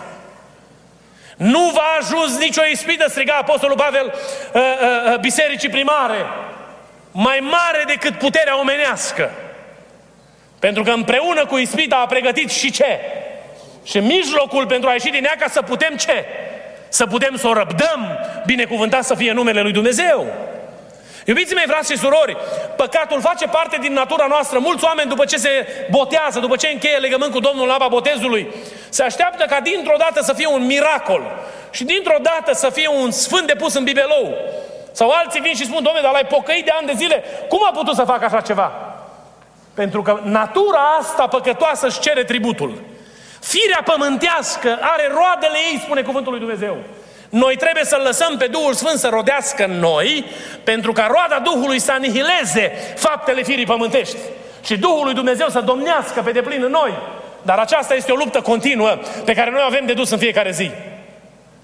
Nu 1.36 1.70
va 1.74 1.96
ajuns 1.98 2.38
nicio 2.38 2.62
ispită, 2.72 3.04
striga 3.08 3.34
Apostolul 3.40 3.76
Pavel 3.76 4.12
uh, 4.52 4.60
uh, 4.60 5.12
uh, 5.12 5.18
bisericii 5.18 5.68
primare, 5.68 6.26
mai 7.20 7.38
mare 7.40 7.84
decât 7.86 8.18
puterea 8.18 8.58
omenească. 8.58 9.30
Pentru 10.58 10.82
că 10.82 10.90
împreună 10.90 11.46
cu 11.46 11.56
ispita 11.56 11.96
a 11.96 12.06
pregătit 12.06 12.50
și 12.50 12.70
ce? 12.70 13.00
Și 13.84 13.98
mijlocul 13.98 14.66
pentru 14.66 14.88
a 14.88 14.92
ieși 14.92 15.10
din 15.10 15.24
ea 15.24 15.36
ca 15.38 15.48
să 15.48 15.62
putem 15.62 15.96
ce? 15.96 16.24
Să 16.88 17.06
putem 17.06 17.36
să 17.36 17.46
o 17.46 17.52
răbdăm, 17.52 18.18
binecuvântat 18.46 19.04
să 19.04 19.14
fie 19.14 19.32
numele 19.32 19.60
Lui 19.60 19.72
Dumnezeu. 19.72 20.26
Iubiții 21.24 21.54
mei, 21.54 21.64
frați 21.66 21.92
și 21.92 21.98
surori, 21.98 22.36
păcatul 22.76 23.20
face 23.20 23.46
parte 23.46 23.76
din 23.80 23.92
natura 23.92 24.26
noastră. 24.26 24.58
Mulți 24.58 24.84
oameni, 24.84 25.08
după 25.08 25.24
ce 25.24 25.36
se 25.36 25.66
botează, 25.90 26.38
după 26.38 26.56
ce 26.56 26.68
încheie 26.68 26.96
legământ 26.96 27.32
cu 27.32 27.40
Domnul 27.40 27.64
în 27.64 27.70
apa 27.70 27.88
botezului, 27.88 28.48
se 28.88 29.02
așteaptă 29.02 29.44
ca 29.44 29.60
dintr-o 29.60 29.96
dată 29.98 30.22
să 30.22 30.32
fie 30.32 30.46
un 30.46 30.66
miracol 30.66 31.22
și 31.70 31.84
dintr-o 31.84 32.18
dată 32.22 32.54
să 32.54 32.70
fie 32.70 32.88
un 32.88 33.10
sfânt 33.10 33.46
de 33.46 33.54
pus 33.54 33.74
în 33.74 33.84
bibelou. 33.84 34.36
Sau 34.98 35.10
alții 35.10 35.40
vin 35.40 35.54
și 35.54 35.64
spun, 35.64 35.82
domnule, 35.82 36.00
dar 36.02 36.12
l-ai 36.12 36.26
pocăit 36.26 36.64
de 36.64 36.72
ani 36.78 36.86
de 36.86 36.92
zile, 36.96 37.24
cum 37.48 37.60
a 37.68 37.70
putut 37.74 37.94
să 37.94 38.04
facă 38.04 38.24
așa 38.24 38.40
ceva? 38.40 38.72
Pentru 39.74 40.02
că 40.02 40.20
natura 40.22 40.96
asta 41.00 41.26
păcătoasă 41.26 41.86
își 41.86 42.00
cere 42.00 42.24
tributul. 42.24 42.82
Firea 43.40 43.82
pământească 43.84 44.78
are 44.80 45.10
roadele 45.12 45.58
ei, 45.72 45.80
spune 45.84 46.02
cuvântul 46.02 46.32
lui 46.32 46.40
Dumnezeu. 46.40 46.76
Noi 47.28 47.56
trebuie 47.56 47.84
să 47.84 48.00
lăsăm 48.04 48.36
pe 48.36 48.46
Duhul 48.46 48.74
Sfânt 48.74 48.98
să 48.98 49.08
rodească 49.08 49.64
în 49.64 49.78
noi, 49.78 50.24
pentru 50.64 50.92
ca 50.92 51.06
roada 51.06 51.38
Duhului 51.38 51.78
să 51.78 51.92
anihileze 51.92 52.72
faptele 52.96 53.42
firii 53.42 53.66
pământești. 53.66 54.16
Și 54.64 54.78
Duhul 54.78 55.04
lui 55.04 55.14
Dumnezeu 55.14 55.48
să 55.48 55.60
domnească 55.60 56.22
pe 56.22 56.30
deplin 56.30 56.62
în 56.62 56.70
noi. 56.70 56.94
Dar 57.42 57.58
aceasta 57.58 57.94
este 57.94 58.12
o 58.12 58.16
luptă 58.16 58.40
continuă 58.40 58.98
pe 59.24 59.34
care 59.34 59.50
noi 59.50 59.62
avem 59.66 59.86
de 59.86 59.92
dus 59.92 60.10
în 60.10 60.18
fiecare 60.18 60.50
zi. 60.50 60.70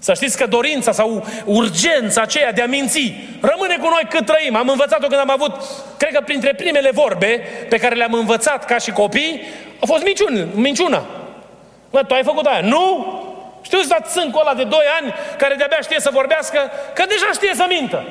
Să 0.05 0.13
știți 0.13 0.37
că 0.37 0.45
dorința 0.45 0.91
sau 0.91 1.25
urgența 1.45 2.21
aceea 2.21 2.51
de 2.51 2.61
a 2.61 2.65
minți 2.65 3.13
rămâne 3.41 3.77
cu 3.77 3.87
noi 3.87 4.07
cât 4.09 4.25
trăim. 4.25 4.55
Am 4.55 4.69
învățat-o 4.69 5.07
când 5.07 5.19
am 5.19 5.29
avut, 5.29 5.51
cred 5.97 6.13
că 6.13 6.21
printre 6.21 6.53
primele 6.53 6.89
vorbe 6.93 7.41
pe 7.69 7.77
care 7.77 7.95
le-am 7.95 8.13
învățat 8.13 8.65
ca 8.65 8.77
și 8.77 8.91
copii, 8.91 9.41
a 9.79 9.85
fost 9.85 10.03
minciun, 10.03 10.47
minciuna. 10.53 11.05
Bă, 11.91 12.03
tu 12.03 12.13
ai 12.13 12.23
făcut 12.23 12.45
aia. 12.45 12.61
Nu? 12.61 12.83
Știți 13.61 13.87
dat 13.87 14.11
țâncul 14.11 14.41
ăla 14.41 14.53
de 14.53 14.63
2 14.63 14.79
ani 15.01 15.13
care 15.37 15.55
de-abia 15.55 15.79
știe 15.81 15.99
să 15.99 16.09
vorbească, 16.13 16.71
că 16.93 17.03
deja 17.07 17.29
știe 17.33 17.51
să 17.55 17.65
mintă. 17.67 18.03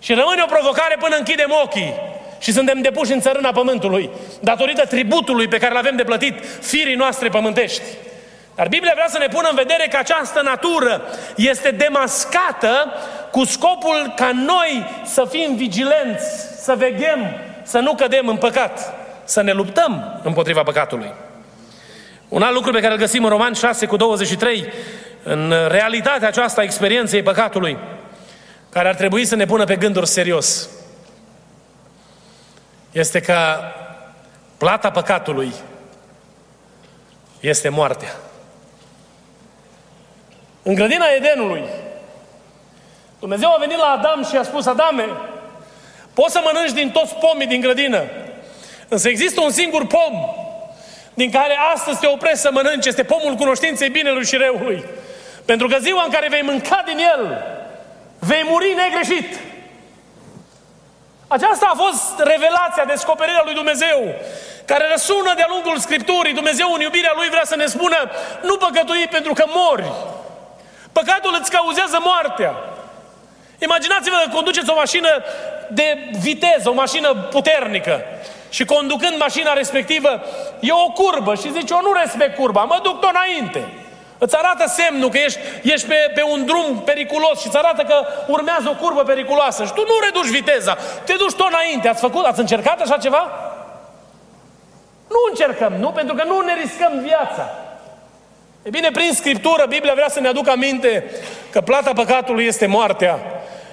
Și 0.00 0.14
rămâne 0.14 0.42
o 0.44 0.54
provocare 0.54 0.96
până 0.98 1.16
închidem 1.16 1.54
ochii 1.64 1.94
și 2.38 2.52
suntem 2.52 2.80
depuși 2.80 3.12
în 3.12 3.20
țărâna 3.20 3.52
pământului, 3.52 4.10
datorită 4.40 4.86
tributului 4.86 5.48
pe 5.48 5.58
care 5.58 5.72
l 5.72 5.76
avem 5.76 5.96
de 5.96 6.04
plătit 6.04 6.34
firii 6.60 6.94
noastre 6.94 7.28
pământești. 7.28 7.82
Dar 8.56 8.68
Biblia 8.68 8.92
vrea 8.94 9.08
să 9.08 9.18
ne 9.18 9.26
pună 9.26 9.48
în 9.48 9.56
vedere 9.56 9.88
că 9.90 9.96
această 9.96 10.40
natură 10.42 11.02
este 11.36 11.70
demascată 11.70 12.92
cu 13.30 13.44
scopul 13.44 14.12
ca 14.16 14.30
noi 14.32 14.86
să 15.04 15.26
fim 15.30 15.56
vigilenți, 15.56 16.24
să 16.62 16.74
veghem, 16.76 17.20
să 17.62 17.78
nu 17.78 17.94
cădem 17.94 18.28
în 18.28 18.36
păcat, 18.36 18.94
să 19.24 19.42
ne 19.42 19.52
luptăm 19.52 20.20
împotriva 20.22 20.62
păcatului. 20.62 21.12
Un 22.28 22.42
alt 22.42 22.54
lucru 22.54 22.72
pe 22.72 22.80
care 22.80 22.92
îl 22.92 22.98
găsim 22.98 23.24
în 23.24 23.30
Roman 23.30 23.52
6 23.52 23.86
cu 23.86 23.96
23, 23.96 24.72
în 25.22 25.54
realitatea 25.68 26.28
aceasta 26.28 26.60
a 26.60 26.64
experienței 26.64 27.22
păcatului, 27.22 27.78
care 28.68 28.88
ar 28.88 28.94
trebui 28.94 29.24
să 29.24 29.34
ne 29.34 29.44
pună 29.44 29.64
pe 29.64 29.76
gânduri 29.76 30.06
serios, 30.06 30.68
este 32.92 33.20
că 33.20 33.36
plata 34.56 34.90
păcatului 34.90 35.52
este 37.40 37.68
moartea. 37.68 38.14
În 40.68 40.74
grădina 40.74 41.06
Edenului, 41.16 41.62
Dumnezeu 43.18 43.52
a 43.52 43.56
venit 43.58 43.76
la 43.76 43.90
Adam 43.98 44.24
și 44.24 44.36
a 44.36 44.42
spus, 44.42 44.66
Adame, 44.66 45.08
poți 46.14 46.32
să 46.32 46.40
mănânci 46.44 46.72
din 46.72 46.90
toți 46.90 47.14
pomii 47.14 47.46
din 47.46 47.60
grădină, 47.60 48.02
însă 48.88 49.08
există 49.08 49.40
un 49.40 49.50
singur 49.50 49.86
pom 49.86 50.14
din 51.14 51.30
care 51.30 51.56
astăzi 51.74 52.00
te 52.00 52.06
oprești 52.06 52.38
să 52.38 52.50
mănânci, 52.52 52.86
este 52.86 53.04
pomul 53.04 53.34
cunoștinței 53.34 53.88
binelui 53.88 54.24
și 54.24 54.36
răului. 54.36 54.84
Pentru 55.44 55.66
că 55.68 55.76
ziua 55.80 56.02
în 56.04 56.10
care 56.10 56.28
vei 56.28 56.42
mânca 56.42 56.82
din 56.86 56.98
el, 56.98 57.44
vei 58.18 58.42
muri 58.44 58.74
negreșit. 58.74 59.38
Aceasta 61.26 61.70
a 61.72 61.82
fost 61.84 62.18
revelația, 62.18 62.84
descoperirea 62.86 63.42
lui 63.44 63.54
Dumnezeu, 63.54 64.14
care 64.64 64.84
răsună 64.90 65.32
de-a 65.36 65.46
lungul 65.48 65.78
Scripturii. 65.78 66.34
Dumnezeu 66.34 66.72
în 66.72 66.80
iubirea 66.80 67.12
Lui 67.14 67.28
vrea 67.28 67.44
să 67.44 67.56
ne 67.56 67.66
spună, 67.66 68.10
nu 68.42 68.56
păcătui 68.56 69.06
pentru 69.10 69.32
că 69.32 69.44
mori. 69.48 69.92
Păcatul 70.98 71.36
îți 71.40 71.50
cauzează 71.50 71.98
moartea. 72.04 72.52
Imaginați-vă 73.58 74.16
că 74.22 74.28
conduceți 74.34 74.70
o 74.70 74.74
mașină 74.74 75.08
de 75.68 75.98
viteză, 76.20 76.68
o 76.68 76.72
mașină 76.72 77.14
puternică. 77.14 78.00
Și 78.50 78.64
conducând 78.64 79.16
mașina 79.18 79.52
respectivă, 79.52 80.22
e 80.60 80.72
o 80.72 80.90
curbă 81.00 81.34
și 81.34 81.52
zice, 81.52 81.74
eu 81.74 81.80
nu 81.82 81.92
respect 81.92 82.36
curba, 82.36 82.62
mă 82.62 82.78
duc 82.82 83.00
tot 83.00 83.10
înainte. 83.10 83.62
Îți 84.18 84.36
arată 84.36 84.64
semnul 84.68 85.08
că 85.10 85.18
ești, 85.18 85.38
ești 85.62 85.86
pe, 85.86 86.10
pe 86.14 86.22
un 86.22 86.46
drum 86.46 86.82
periculos 86.84 87.40
și 87.40 87.46
îți 87.46 87.56
arată 87.56 87.82
că 87.82 88.06
urmează 88.26 88.68
o 88.68 88.84
curbă 88.84 89.02
periculoasă 89.02 89.64
și 89.64 89.72
tu 89.72 89.80
nu 89.80 89.96
reduci 90.04 90.36
viteza, 90.38 90.76
te 91.04 91.12
duci 91.12 91.34
tot 91.34 91.48
înainte. 91.48 91.88
Ați 91.88 92.00
făcut, 92.00 92.24
ați 92.24 92.40
încercat 92.40 92.80
așa 92.80 92.96
ceva? 92.96 93.22
Nu 95.08 95.20
încercăm, 95.28 95.72
nu? 95.72 95.90
Pentru 95.90 96.14
că 96.14 96.24
nu 96.24 96.40
ne 96.40 96.54
riscăm 96.54 97.00
viața. 97.00 97.65
E 98.66 98.70
bine, 98.70 98.90
prin 98.90 99.12
Scriptură, 99.12 99.66
Biblia 99.68 99.94
vrea 99.94 100.08
să 100.08 100.20
ne 100.20 100.28
aducă 100.28 100.50
aminte 100.50 101.10
că 101.50 101.60
plata 101.60 101.92
păcatului 101.92 102.44
este 102.44 102.66
moartea 102.66 103.18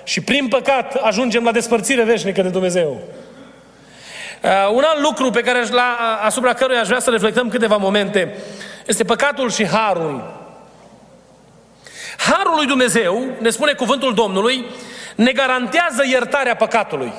și 0.03 0.21
prin 0.21 0.47
păcat 0.47 0.93
ajungem 0.93 1.43
la 1.43 1.51
despărțire 1.51 2.03
veșnică 2.03 2.41
de 2.41 2.49
Dumnezeu. 2.49 3.01
Uh, 4.43 4.49
un 4.73 4.83
alt 4.83 5.01
lucru 5.01 5.29
pe 5.29 5.41
care, 5.41 5.65
la, 5.71 6.19
asupra 6.23 6.53
căruia 6.53 6.79
aș 6.79 6.87
vrea 6.87 6.99
să 6.99 7.09
reflectăm 7.09 7.49
câteva 7.49 7.77
momente 7.77 8.37
este 8.85 9.03
păcatul 9.03 9.49
și 9.49 9.67
harul. 9.67 10.33
Harul 12.17 12.55
lui 12.55 12.65
Dumnezeu, 12.65 13.23
ne 13.39 13.49
spune 13.49 13.73
cuvântul 13.73 14.13
Domnului, 14.13 14.65
ne 15.15 15.31
garantează 15.31 16.03
iertarea 16.05 16.55
păcatului. 16.55 17.13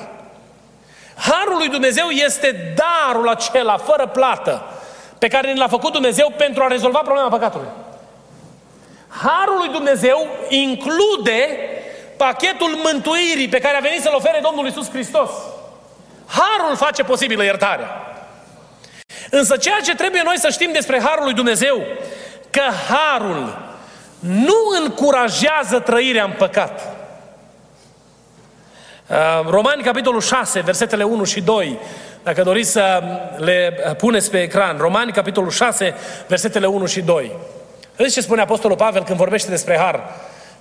Harul 1.15 1.57
lui 1.57 1.69
Dumnezeu 1.69 2.07
este 2.07 2.75
darul 2.75 3.29
acela, 3.29 3.77
fără 3.77 4.07
plată, 4.07 4.74
pe 5.25 5.31
care 5.31 5.53
ne 5.53 5.59
l-a 5.59 5.67
făcut 5.67 5.91
Dumnezeu 5.91 6.33
pentru 6.37 6.63
a 6.63 6.67
rezolva 6.67 6.99
problema 6.99 7.29
păcatului. 7.29 7.67
Harul 9.07 9.57
lui 9.57 9.69
Dumnezeu 9.69 10.27
include 10.49 11.57
pachetul 12.17 12.79
mântuirii 12.83 13.49
pe 13.49 13.59
care 13.59 13.77
a 13.77 13.79
venit 13.79 14.01
să-l 14.01 14.15
ofere 14.15 14.39
Domnul 14.43 14.67
Isus 14.67 14.89
Hristos. 14.89 15.29
Harul 16.27 16.75
face 16.75 17.03
posibilă 17.03 17.43
iertarea. 17.43 17.89
Însă 19.29 19.57
ceea 19.57 19.79
ce 19.83 19.95
trebuie 19.95 20.21
noi 20.25 20.39
să 20.39 20.49
știm 20.49 20.71
despre 20.71 21.01
Harul 21.01 21.23
lui 21.23 21.33
Dumnezeu, 21.33 21.81
că 22.49 22.63
Harul 22.89 23.57
nu 24.19 24.57
încurajează 24.83 25.79
trăirea 25.79 26.23
în 26.23 26.33
păcat. 26.37 26.95
Uh, 29.07 29.49
Romani, 29.49 29.83
capitolul 29.83 30.21
6, 30.21 30.59
versetele 30.59 31.03
1 31.03 31.23
și 31.23 31.41
2, 31.41 31.79
dacă 32.25 32.43
doriți 32.43 32.71
să 32.71 33.03
le 33.37 33.77
puneți 33.97 34.31
pe 34.31 34.41
ecran. 34.41 34.77
Romani, 34.77 35.11
capitolul 35.11 35.49
6, 35.49 35.93
versetele 36.27 36.65
1 36.65 36.85
și 36.85 37.01
2. 37.01 37.31
Vedeți 37.95 38.15
ce 38.15 38.21
spune 38.21 38.41
Apostolul 38.41 38.77
Pavel 38.77 39.03
când 39.03 39.17
vorbește 39.17 39.49
despre 39.49 39.77
har? 39.77 40.03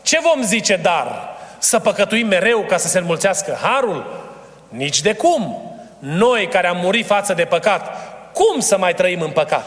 Ce 0.03 0.19
vom 0.23 0.43
zice 0.43 0.77
dar? 0.77 1.37
Să 1.59 1.79
păcătuim 1.79 2.27
mereu 2.27 2.65
ca 2.69 2.77
să 2.77 2.89
se 2.89 2.99
înmulțească 2.99 3.59
harul? 3.63 4.25
Nici 4.69 5.01
de 5.01 5.15
cum. 5.15 5.73
Noi 5.99 6.49
care 6.49 6.67
am 6.67 6.77
murit 6.83 7.07
față 7.07 7.35
de 7.35 7.45
păcat, 7.45 7.97
cum 8.33 8.61
să 8.61 8.79
mai 8.79 8.95
trăim 8.95 9.21
în 9.21 9.31
păcat? 9.31 9.67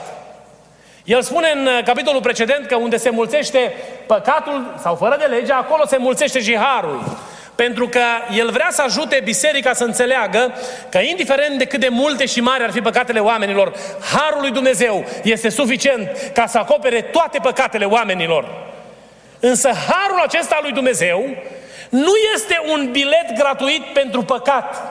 El 1.04 1.22
spune 1.22 1.52
în 1.56 1.66
uh, 1.66 1.84
capitolul 1.84 2.22
precedent 2.22 2.68
că 2.68 2.76
unde 2.76 2.98
se 2.98 3.10
mulțește 3.10 3.74
păcatul 4.08 4.76
sau 4.82 4.96
fără 4.96 5.16
de 5.20 5.26
lege, 5.26 5.52
acolo 5.52 5.86
se 5.86 5.98
mulțește 5.98 6.42
și 6.42 6.58
harul. 6.58 7.04
Pentru 7.58 7.88
că 7.88 8.02
el 8.36 8.50
vrea 8.50 8.68
să 8.72 8.82
ajute 8.82 9.22
biserica 9.24 9.74
să 9.74 9.84
înțeleagă 9.84 10.54
că 10.90 10.98
indiferent 10.98 11.58
de 11.58 11.66
cât 11.66 11.80
de 11.80 11.88
multe 11.88 12.26
și 12.26 12.42
mari 12.42 12.64
ar 12.64 12.72
fi 12.72 12.82
păcatele 12.82 13.20
oamenilor, 13.20 13.74
harul 14.14 14.42
lui 14.42 14.52
Dumnezeu 14.52 15.06
este 15.24 15.50
suficient 15.50 16.10
ca 16.34 16.46
să 16.46 16.58
acopere 16.58 17.02
toate 17.02 17.40
păcatele 17.42 17.86
oamenilor. 17.86 18.46
Însă 19.40 19.72
harul 19.88 20.20
acesta 20.26 20.60
lui 20.62 20.72
Dumnezeu 20.72 21.36
nu 21.90 22.12
este 22.34 22.62
un 22.72 22.90
bilet 22.92 23.34
gratuit 23.38 23.84
pentru 23.84 24.22
păcat. 24.22 24.82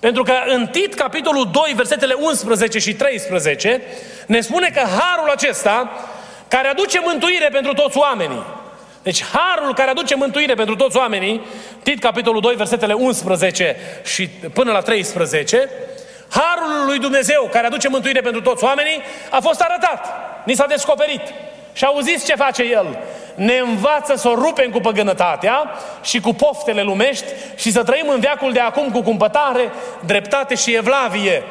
Pentru 0.00 0.22
că 0.22 0.34
în 0.46 0.66
Tit, 0.66 0.94
capitolul 0.94 1.48
2, 1.52 1.72
versetele 1.76 2.14
11 2.18 2.78
și 2.78 2.94
13, 2.94 3.82
ne 4.26 4.40
spune 4.40 4.68
că 4.68 4.80
harul 4.80 5.30
acesta, 5.30 5.90
care 6.48 6.68
aduce 6.68 7.00
mântuire 7.04 7.48
pentru 7.52 7.72
toți 7.72 7.98
oamenii, 7.98 8.44
deci 9.04 9.24
harul 9.24 9.74
care 9.74 9.90
aduce 9.90 10.14
mântuire 10.14 10.54
pentru 10.54 10.76
toți 10.76 10.96
oamenii, 10.96 11.40
Tit, 11.82 12.00
capitolul 12.00 12.40
2, 12.40 12.54
versetele 12.54 12.92
11 12.92 13.76
și 14.04 14.28
până 14.28 14.72
la 14.72 14.80
13, 14.80 15.68
harul 16.28 16.86
lui 16.86 16.98
Dumnezeu 16.98 17.48
care 17.52 17.66
aduce 17.66 17.88
mântuire 17.88 18.20
pentru 18.20 18.40
toți 18.40 18.64
oamenii 18.64 19.02
a 19.30 19.40
fost 19.40 19.60
arătat, 19.60 20.06
ni 20.44 20.54
s-a 20.54 20.66
descoperit. 20.66 21.20
Și 21.72 21.84
auziți 21.84 22.24
ce 22.24 22.34
face 22.34 22.62
El? 22.62 22.98
Ne 23.34 23.58
învață 23.58 24.14
să 24.14 24.28
o 24.28 24.34
rupem 24.34 24.70
cu 24.70 24.80
păgânătatea 24.80 25.70
și 26.02 26.20
cu 26.20 26.34
poftele 26.34 26.82
lumești 26.82 27.24
și 27.56 27.72
să 27.72 27.82
trăim 27.82 28.08
în 28.08 28.20
veacul 28.20 28.52
de 28.52 28.60
acum 28.60 28.90
cu 28.90 29.02
cumpătare, 29.02 29.72
dreptate 30.06 30.54
și 30.54 30.74
evlavie, 30.74 31.42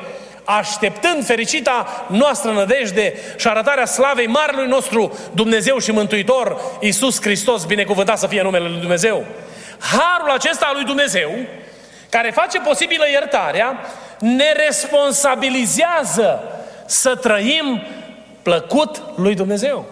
așteptând 0.44 1.26
fericita 1.26 2.06
noastră 2.08 2.52
nădejde 2.52 3.14
și 3.38 3.48
arătarea 3.48 3.86
slavei 3.86 4.28
Marelui 4.28 4.68
nostru 4.68 5.18
Dumnezeu 5.34 5.78
și 5.78 5.92
Mântuitor, 5.92 6.62
Iisus 6.80 7.22
Hristos, 7.22 7.66
binecuvântat 7.66 8.18
să 8.18 8.28
fie 8.28 8.42
numele 8.42 8.68
Lui 8.68 8.80
Dumnezeu. 8.80 9.26
Harul 9.80 10.30
acesta 10.30 10.66
al 10.66 10.76
lui 10.76 10.84
Dumnezeu, 10.84 11.32
care 12.10 12.32
face 12.32 12.60
posibilă 12.60 13.04
iertarea, 13.12 13.80
ne 14.20 14.52
responsabilizează 14.66 16.44
să 16.86 17.16
trăim 17.16 17.84
plăcut 18.42 19.02
lui 19.16 19.36
Dumnezeu. 19.36 19.86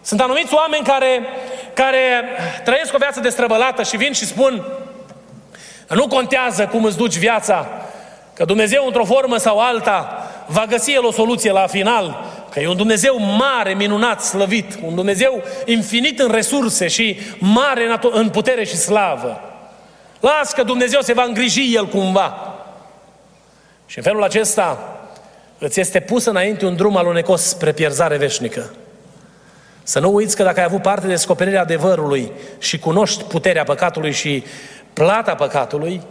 Sunt 0.00 0.20
anumiți 0.20 0.54
oameni 0.54 0.84
care, 0.84 1.20
care 1.74 2.24
trăiesc 2.64 2.94
o 2.94 2.98
viață 2.98 3.20
destrăbălată 3.20 3.82
și 3.82 3.96
vin 3.96 4.12
și 4.12 4.26
spun 4.26 4.64
nu 5.88 6.06
contează 6.06 6.66
cum 6.66 6.84
îți 6.84 6.96
duci 6.96 7.16
viața, 7.16 7.68
că 8.38 8.44
Dumnezeu 8.44 8.86
într-o 8.86 9.04
formă 9.04 9.36
sau 9.36 9.58
alta 9.58 10.26
va 10.46 10.64
găsi 10.68 10.92
El 10.92 11.04
o 11.04 11.12
soluție 11.12 11.52
la 11.52 11.66
final, 11.66 12.24
că 12.50 12.60
e 12.60 12.68
un 12.68 12.76
Dumnezeu 12.76 13.18
mare, 13.20 13.74
minunat, 13.74 14.22
slăvit, 14.22 14.78
un 14.82 14.94
Dumnezeu 14.94 15.42
infinit 15.64 16.18
în 16.18 16.30
resurse 16.30 16.86
și 16.86 17.18
mare 17.38 17.98
în 18.10 18.28
putere 18.28 18.64
și 18.64 18.76
slavă. 18.76 19.40
Las 20.20 20.52
că 20.52 20.62
Dumnezeu 20.62 21.00
se 21.00 21.12
va 21.12 21.22
îngriji 21.22 21.74
El 21.74 21.86
cumva. 21.86 22.56
Și 23.86 23.98
în 23.98 24.04
felul 24.04 24.22
acesta 24.22 24.98
îți 25.58 25.80
este 25.80 26.00
pus 26.00 26.24
înainte 26.24 26.66
un 26.66 26.76
drum 26.76 26.96
alunecos 26.96 27.42
spre 27.42 27.72
pierzare 27.72 28.16
veșnică. 28.16 28.70
Să 29.82 30.00
nu 30.00 30.14
uiți 30.14 30.36
că 30.36 30.42
dacă 30.42 30.58
ai 30.58 30.64
avut 30.64 30.82
parte 30.82 31.06
de 31.06 31.12
descoperirea 31.12 31.60
adevărului 31.60 32.32
și 32.58 32.78
cunoști 32.78 33.22
puterea 33.22 33.64
păcatului 33.64 34.12
și 34.12 34.44
plata 34.92 35.34
păcatului, 35.34 36.02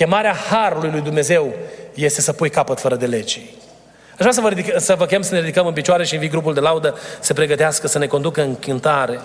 chemarea 0.00 0.34
harului 0.34 0.90
lui 0.90 1.00
Dumnezeu 1.00 1.54
este 1.94 2.20
să 2.20 2.32
pui 2.32 2.50
capăt 2.50 2.80
fără 2.80 2.96
de 2.96 3.06
legii. 3.06 3.54
vrea 4.18 4.32
să 4.32 4.40
vă, 4.40 4.48
ridic, 4.48 4.80
să 4.80 4.94
vă 4.94 5.06
chem 5.06 5.22
să 5.22 5.34
ne 5.34 5.40
ridicăm 5.40 5.66
în 5.66 5.72
picioare 5.72 6.04
și 6.04 6.14
invit 6.14 6.30
grupul 6.30 6.54
de 6.54 6.60
laudă 6.60 6.98
să 7.20 7.32
pregătească, 7.32 7.86
să 7.86 7.98
ne 7.98 8.06
conducă 8.06 8.42
în 8.42 8.58
cântare. 8.58 9.20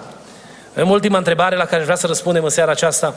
În 0.74 0.90
ultima 0.90 1.18
întrebare 1.18 1.56
la 1.56 1.66
care 1.66 1.82
vreau 1.82 1.98
să 1.98 2.08
răspundem 2.08 2.44
în 2.44 2.50
seara 2.50 2.72
aceasta. 2.72 3.16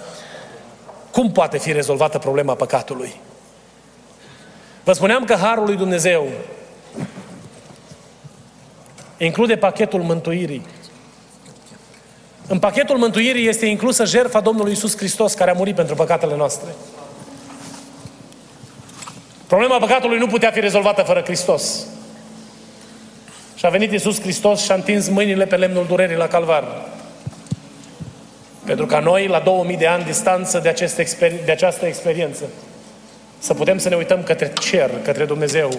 Cum 1.10 1.32
poate 1.32 1.58
fi 1.58 1.72
rezolvată 1.72 2.18
problema 2.18 2.54
păcatului? 2.54 3.20
Vă 4.84 4.92
spuneam 4.92 5.24
că 5.24 5.34
Harul 5.34 5.64
lui 5.64 5.76
Dumnezeu 5.76 6.28
include 9.16 9.56
pachetul 9.56 10.00
mântuirii. 10.02 10.66
În 12.46 12.58
pachetul 12.58 12.96
mântuirii 12.96 13.48
este 13.48 13.66
inclusă 13.66 14.04
jertfa 14.04 14.40
Domnului 14.40 14.72
Isus 14.72 14.96
Hristos 14.96 15.34
care 15.34 15.50
a 15.50 15.54
murit 15.54 15.74
pentru 15.74 15.94
păcatele 15.94 16.36
noastre. 16.36 16.68
Problema 19.48 19.78
păcatului 19.78 20.18
nu 20.18 20.26
putea 20.26 20.50
fi 20.50 20.60
rezolvată 20.60 21.02
fără 21.02 21.20
Hristos. 21.20 21.86
Și 23.54 23.66
a 23.66 23.68
venit 23.68 23.92
Isus 23.92 24.20
Hristos 24.20 24.62
și 24.62 24.70
a 24.70 24.74
întins 24.74 25.08
mâinile 25.08 25.46
pe 25.46 25.56
lemnul 25.56 25.86
durerii 25.86 26.16
la 26.16 26.26
calvar. 26.26 26.64
Pentru 28.64 28.86
ca 28.86 28.98
noi, 28.98 29.26
la 29.26 29.38
2000 29.38 29.76
de 29.76 29.86
ani 29.86 30.04
distanță 30.04 30.58
de, 30.58 30.68
acest 30.68 30.98
exper- 31.00 31.44
de 31.44 31.50
această 31.50 31.86
experiență, 31.86 32.44
să 33.38 33.54
putem 33.54 33.78
să 33.78 33.88
ne 33.88 33.96
uităm 33.96 34.22
către 34.22 34.52
cer, 34.60 34.90
către 35.02 35.24
Dumnezeu 35.24 35.70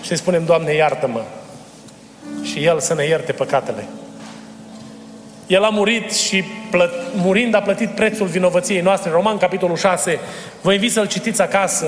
și 0.00 0.06
să-i 0.06 0.16
spunem, 0.16 0.44
Doamne, 0.44 0.74
iartă-mă. 0.74 1.22
Și 2.42 2.64
El 2.64 2.80
să 2.80 2.94
ne 2.94 3.04
ierte 3.04 3.32
păcatele. 3.32 3.84
El 5.46 5.62
a 5.62 5.68
murit 5.68 6.12
și 6.12 6.44
plăt, 6.70 6.92
murind 7.14 7.54
a 7.54 7.60
plătit 7.60 7.90
prețul 7.90 8.26
vinovăției 8.26 8.80
noastre. 8.80 9.10
Roman, 9.10 9.36
capitolul 9.36 9.76
6. 9.76 10.20
Vă 10.60 10.72
invit 10.72 10.92
să-l 10.92 11.06
citiți 11.06 11.42
acasă. 11.42 11.86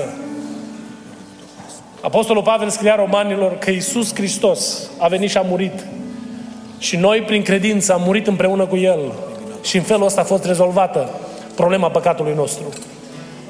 Apostolul 2.05 2.43
Pavel 2.43 2.69
scria 2.69 2.95
romanilor 2.95 3.57
că 3.57 3.71
Iisus 3.71 4.15
Hristos 4.15 4.89
a 4.97 5.07
venit 5.07 5.29
și 5.29 5.37
a 5.37 5.41
murit. 5.41 5.85
Și 6.79 6.95
noi, 6.95 7.21
prin 7.21 7.41
credință, 7.41 7.93
am 7.93 8.01
murit 8.01 8.27
împreună 8.27 8.65
cu 8.65 8.77
El. 8.77 8.99
Și 9.63 9.77
în 9.77 9.83
felul 9.83 10.05
ăsta 10.05 10.21
a 10.21 10.23
fost 10.23 10.45
rezolvată 10.45 11.09
problema 11.55 11.89
păcatului 11.89 12.33
nostru. 12.35 12.63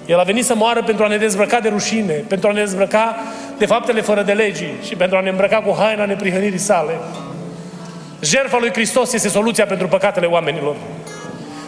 El 0.05 0.19
a 0.19 0.23
venit 0.23 0.45
să 0.45 0.55
moară 0.55 0.83
pentru 0.83 1.03
a 1.03 1.07
ne 1.07 1.17
dezbrăca 1.17 1.59
de 1.59 1.69
rușine, 1.69 2.13
pentru 2.13 2.49
a 2.49 2.51
ne 2.51 2.59
dezbrăca 2.59 3.15
de 3.57 3.65
faptele 3.65 4.01
fără 4.01 4.21
de 4.21 4.33
legii 4.33 4.73
și 4.83 4.95
pentru 4.95 5.17
a 5.17 5.21
ne 5.21 5.29
îmbrăca 5.29 5.61
cu 5.61 5.75
haina 5.77 6.05
neprihănirii 6.05 6.59
sale. 6.59 6.93
Jertfa 8.21 8.57
lui 8.59 8.71
Hristos 8.71 9.13
este 9.13 9.29
soluția 9.29 9.65
pentru 9.65 9.87
păcatele 9.87 10.25
oamenilor. 10.25 10.75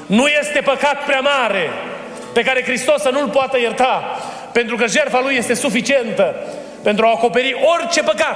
Nu 0.05 0.27
este 0.27 0.61
păcat 0.63 1.05
prea 1.05 1.19
mare 1.19 1.69
pe 2.33 2.41
care 2.41 2.63
Hristos 2.63 3.01
să 3.01 3.09
nu-l 3.11 3.29
poată 3.29 3.59
ierta, 3.59 4.03
pentru 4.51 4.75
că 4.75 4.87
jertfa 4.87 5.21
lui 5.21 5.35
este 5.35 5.53
suficientă 5.53 6.35
pentru 6.83 7.05
a 7.05 7.11
acoperi 7.15 7.55
orice 7.75 8.03
păcat. 8.03 8.35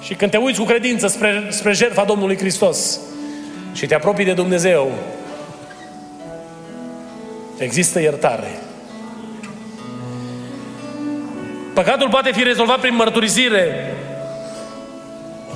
Și 0.00 0.14
când 0.14 0.30
te 0.30 0.36
uiți 0.36 0.58
cu 0.58 0.64
credință 0.64 1.06
spre, 1.06 1.46
spre 1.48 1.72
jertfa 1.72 2.04
Domnului 2.04 2.38
Hristos 2.38 3.00
și 3.72 3.86
te 3.86 3.94
apropii 3.94 4.24
de 4.24 4.32
Dumnezeu, 4.32 4.90
există 7.58 8.00
iertare. 8.00 8.58
Păcatul 11.74 12.08
poate 12.08 12.32
fi 12.32 12.42
rezolvat 12.42 12.80
prin 12.80 12.94
mărturisire. 12.94 13.94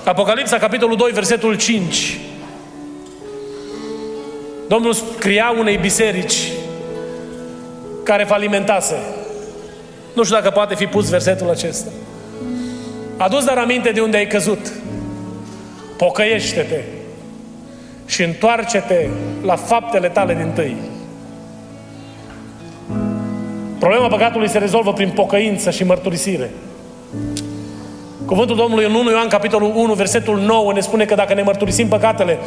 Apocalipsa, 0.05 0.59
capitolul 0.59 0.97
2, 0.97 1.11
versetul 1.13 1.57
5. 1.57 2.19
Domnul 4.69 4.93
scria 4.93 5.55
unei 5.59 5.77
biserici 5.77 6.39
care 8.03 8.25
falimentase. 8.25 8.97
Nu 10.15 10.23
știu 10.23 10.37
dacă 10.37 10.51
poate 10.51 10.75
fi 10.75 10.87
pus 10.87 11.09
versetul 11.09 11.51
acesta. 11.51 11.91
Adu-ți 13.17 13.47
dar 13.47 13.59
aminte 13.59 13.91
de 13.91 14.01
unde 14.01 14.17
ai 14.17 14.27
căzut. 14.27 14.73
Pocăiește-te 15.97 16.81
și 18.07 18.23
întoarce-te 18.23 19.09
la 19.45 19.57
faptele 19.57 20.09
tale 20.09 20.35
din 20.35 20.51
tâi. 20.55 20.77
Problema 23.79 24.07
păcatului 24.07 24.49
se 24.49 24.59
rezolvă 24.59 24.93
prin 24.93 25.11
pocăință 25.11 25.71
și 25.71 25.85
mărturisire. 25.85 26.51
Cuvântul 28.27 28.57
Domnului 28.57 28.85
în 28.85 28.95
1 28.95 29.11
Ioan, 29.11 29.29
capitolul 29.29 29.73
1, 29.75 29.93
versetul 29.93 30.39
9, 30.39 30.73
ne 30.73 30.81
spune 30.81 31.05
că 31.05 31.15
dacă 31.15 31.35
ne 31.35 31.43
mărturisim 31.43 31.89
păcatele, 31.89 32.39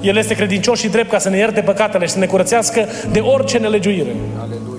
El 0.00 0.16
este 0.16 0.34
credincios 0.34 0.78
și 0.78 0.88
drept 0.88 1.10
ca 1.10 1.18
să 1.18 1.28
ne 1.28 1.36
ierte 1.36 1.60
păcatele 1.60 2.06
și 2.06 2.12
să 2.12 2.18
ne 2.18 2.26
curățească 2.26 2.88
de 3.10 3.20
orice 3.20 3.58
nelegiuire. 3.58 4.14
Aleluia. 4.40 4.73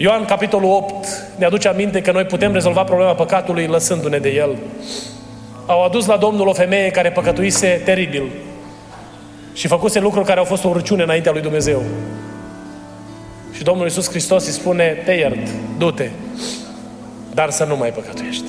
Ioan, 0.00 0.24
capitolul 0.24 0.70
8, 0.70 1.06
ne 1.36 1.44
aduce 1.44 1.68
aminte 1.68 2.02
că 2.02 2.12
noi 2.12 2.24
putem 2.24 2.52
rezolva 2.52 2.84
problema 2.84 3.14
păcatului 3.14 3.66
lăsându-ne 3.66 4.18
de 4.18 4.28
El. 4.28 4.56
Au 5.66 5.84
adus 5.84 6.06
la 6.06 6.16
Domnul 6.16 6.46
o 6.46 6.52
femeie 6.52 6.90
care 6.90 7.10
păcătuise 7.10 7.82
teribil 7.84 8.30
și 9.52 9.66
făcuse 9.66 10.00
lucruri 10.00 10.26
care 10.26 10.38
au 10.38 10.44
fost 10.44 10.64
o 10.64 10.68
urăciune 10.68 11.02
înaintea 11.02 11.32
lui 11.32 11.40
Dumnezeu. 11.40 11.82
Și 13.52 13.62
Domnul 13.62 13.84
Iisus 13.84 14.08
Hristos 14.08 14.46
îi 14.46 14.52
spune, 14.52 15.02
te 15.04 15.12
iert, 15.12 15.48
du-te, 15.78 16.08
dar 17.34 17.50
să 17.50 17.64
nu 17.64 17.76
mai 17.76 17.90
păcătuiești. 17.90 18.48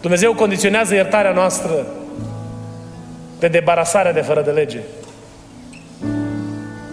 Dumnezeu 0.00 0.34
condiționează 0.34 0.94
iertarea 0.94 1.32
noastră 1.32 1.86
de 3.38 3.48
debarasarea 3.48 4.12
de 4.12 4.20
fără 4.20 4.42
de 4.42 4.50
lege. 4.50 4.78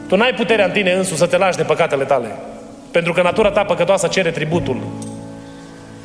Tu 0.07 0.15
n-ai 0.15 0.33
puterea 0.33 0.65
în 0.65 0.71
tine 0.71 0.91
însuși 0.91 1.19
să 1.19 1.25
te 1.25 1.37
lași 1.37 1.57
de 1.57 1.63
păcatele 1.63 2.03
tale. 2.03 2.27
Pentru 2.91 3.13
că 3.13 3.21
natura 3.21 3.51
ta 3.51 3.63
păcătoasă 3.63 4.07
cere 4.07 4.31
tributul. 4.31 4.77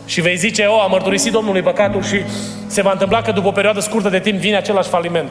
Și 0.04 0.20
vei 0.20 0.36
zice, 0.36 0.64
o, 0.64 0.80
a 0.80 0.86
mărturisit 0.86 1.32
Domnului 1.32 1.62
păcatul 1.62 2.02
și 2.02 2.22
se 2.66 2.82
va 2.82 2.92
întâmpla 2.92 3.22
că 3.22 3.32
după 3.32 3.48
o 3.48 3.52
perioadă 3.52 3.80
scurtă 3.80 4.08
de 4.08 4.18
timp 4.18 4.38
vine 4.38 4.56
același 4.56 4.88
faliment. 4.88 5.30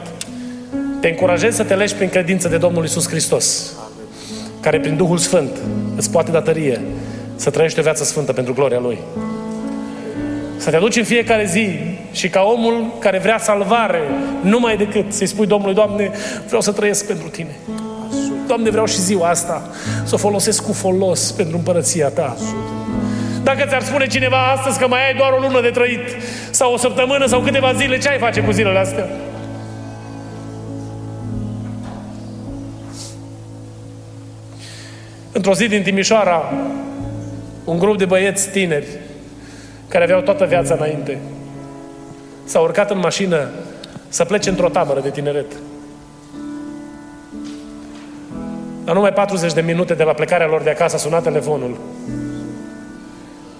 Te 1.00 1.08
încurajez 1.08 1.54
să 1.54 1.64
te 1.64 1.74
legi 1.74 1.94
prin 1.94 2.08
credință 2.08 2.48
de 2.48 2.56
Domnul 2.56 2.84
Isus 2.84 3.08
Hristos, 3.08 3.72
care 4.60 4.80
prin 4.80 4.96
Duhul 4.96 5.18
Sfânt 5.18 5.50
îți 5.96 6.10
poate 6.10 6.30
datorie 6.30 6.80
să 7.36 7.50
trăiești 7.50 7.78
o 7.78 7.82
viață 7.82 8.04
sfântă 8.04 8.32
pentru 8.32 8.54
gloria 8.54 8.78
Lui. 8.78 8.98
Să 10.56 10.70
te 10.70 10.76
aduci 10.76 10.96
în 10.96 11.04
fiecare 11.04 11.44
zi 11.44 11.78
și 12.12 12.28
ca 12.28 12.40
omul 12.40 12.92
care 12.98 13.18
vrea 13.18 13.38
salvare, 13.38 14.00
numai 14.40 14.76
decât 14.76 15.12
să-i 15.12 15.26
spui 15.26 15.46
Domnului, 15.46 15.74
Doamne, 15.74 16.10
vreau 16.46 16.60
să 16.60 16.72
trăiesc 16.72 17.06
pentru 17.06 17.28
Tine. 17.28 17.56
Doamne, 18.50 18.70
vreau 18.70 18.86
și 18.86 19.00
ziua 19.00 19.28
asta 19.28 19.62
să 20.04 20.14
o 20.14 20.18
folosesc 20.18 20.62
cu 20.64 20.72
folos 20.72 21.30
pentru 21.30 21.56
împărăția 21.56 22.08
Ta. 22.08 22.36
Dacă 23.42 23.64
ți-ar 23.68 23.82
spune 23.82 24.06
cineva 24.06 24.36
astăzi 24.36 24.78
că 24.78 24.88
mai 24.88 25.06
ai 25.06 25.14
doar 25.14 25.32
o 25.32 25.40
lună 25.40 25.60
de 25.60 25.68
trăit 25.68 26.00
sau 26.50 26.72
o 26.72 26.76
săptămână 26.76 27.26
sau 27.26 27.40
câteva 27.40 27.72
zile, 27.72 27.98
ce 27.98 28.08
ai 28.08 28.18
face 28.18 28.40
cu 28.40 28.50
zilele 28.50 28.78
astea? 28.78 29.08
Într-o 35.32 35.54
zi 35.54 35.68
din 35.68 35.82
Timișoara, 35.82 36.52
un 37.64 37.78
grup 37.78 37.98
de 37.98 38.04
băieți 38.04 38.50
tineri 38.50 38.86
care 39.88 40.04
aveau 40.04 40.20
toată 40.20 40.44
viața 40.44 40.74
înainte 40.74 41.18
s-au 42.44 42.62
urcat 42.62 42.90
în 42.90 42.98
mașină 42.98 43.48
să 44.08 44.24
plece 44.24 44.48
într-o 44.48 44.68
tabără 44.68 45.00
de 45.00 45.10
tineret. 45.10 45.46
La 48.84 48.92
numai 48.92 49.12
40 49.12 49.52
de 49.52 49.60
minute 49.60 49.94
de 49.94 50.02
la 50.02 50.12
plecarea 50.12 50.46
lor 50.46 50.62
de 50.62 50.70
acasă 50.70 50.94
a 50.94 50.98
sunat 50.98 51.22
telefonul 51.22 51.78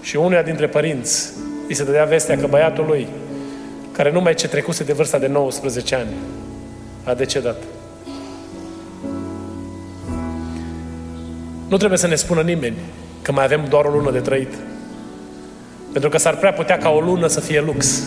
și 0.01 0.15
unuia 0.15 0.41
dintre 0.41 0.67
părinți 0.67 1.33
îi 1.67 1.75
se 1.75 1.83
dădea 1.83 2.05
vestea 2.05 2.37
că 2.37 2.47
băiatul 2.47 2.85
lui, 2.85 3.07
care 3.91 4.11
numai 4.11 4.33
ce 4.33 4.47
trecuse 4.47 4.83
de 4.83 4.93
vârsta 4.93 5.17
de 5.17 5.27
19 5.27 5.95
ani, 5.95 6.09
a 7.03 7.13
decedat. 7.13 7.63
Nu 11.67 11.77
trebuie 11.77 11.97
să 11.97 12.07
ne 12.07 12.15
spună 12.15 12.41
nimeni 12.41 12.77
că 13.21 13.31
mai 13.31 13.43
avem 13.43 13.65
doar 13.69 13.85
o 13.85 13.89
lună 13.89 14.11
de 14.11 14.19
trăit. 14.19 14.53
Pentru 15.91 16.09
că 16.09 16.17
s-ar 16.17 16.37
prea 16.37 16.53
putea 16.53 16.77
ca 16.77 16.89
o 16.89 16.99
lună 16.99 17.27
să 17.27 17.39
fie 17.39 17.61
lux. 17.61 18.03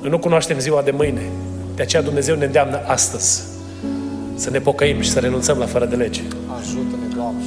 Noi 0.00 0.10
nu 0.10 0.18
cunoaștem 0.18 0.58
ziua 0.58 0.82
de 0.82 0.90
mâine. 0.90 1.22
De 1.74 1.82
aceea 1.82 2.02
Dumnezeu 2.02 2.36
ne 2.36 2.44
îndeamnă 2.44 2.80
astăzi 2.86 3.49
să 4.40 4.50
ne 4.50 4.58
pocăim 4.58 5.00
și 5.00 5.10
să 5.10 5.18
renunțăm 5.18 5.58
la 5.58 5.66
fără 5.66 5.84
de 5.84 5.96
lege. 5.96 6.20
Ajută-ne, 6.58 7.14
Doamne! 7.14 7.42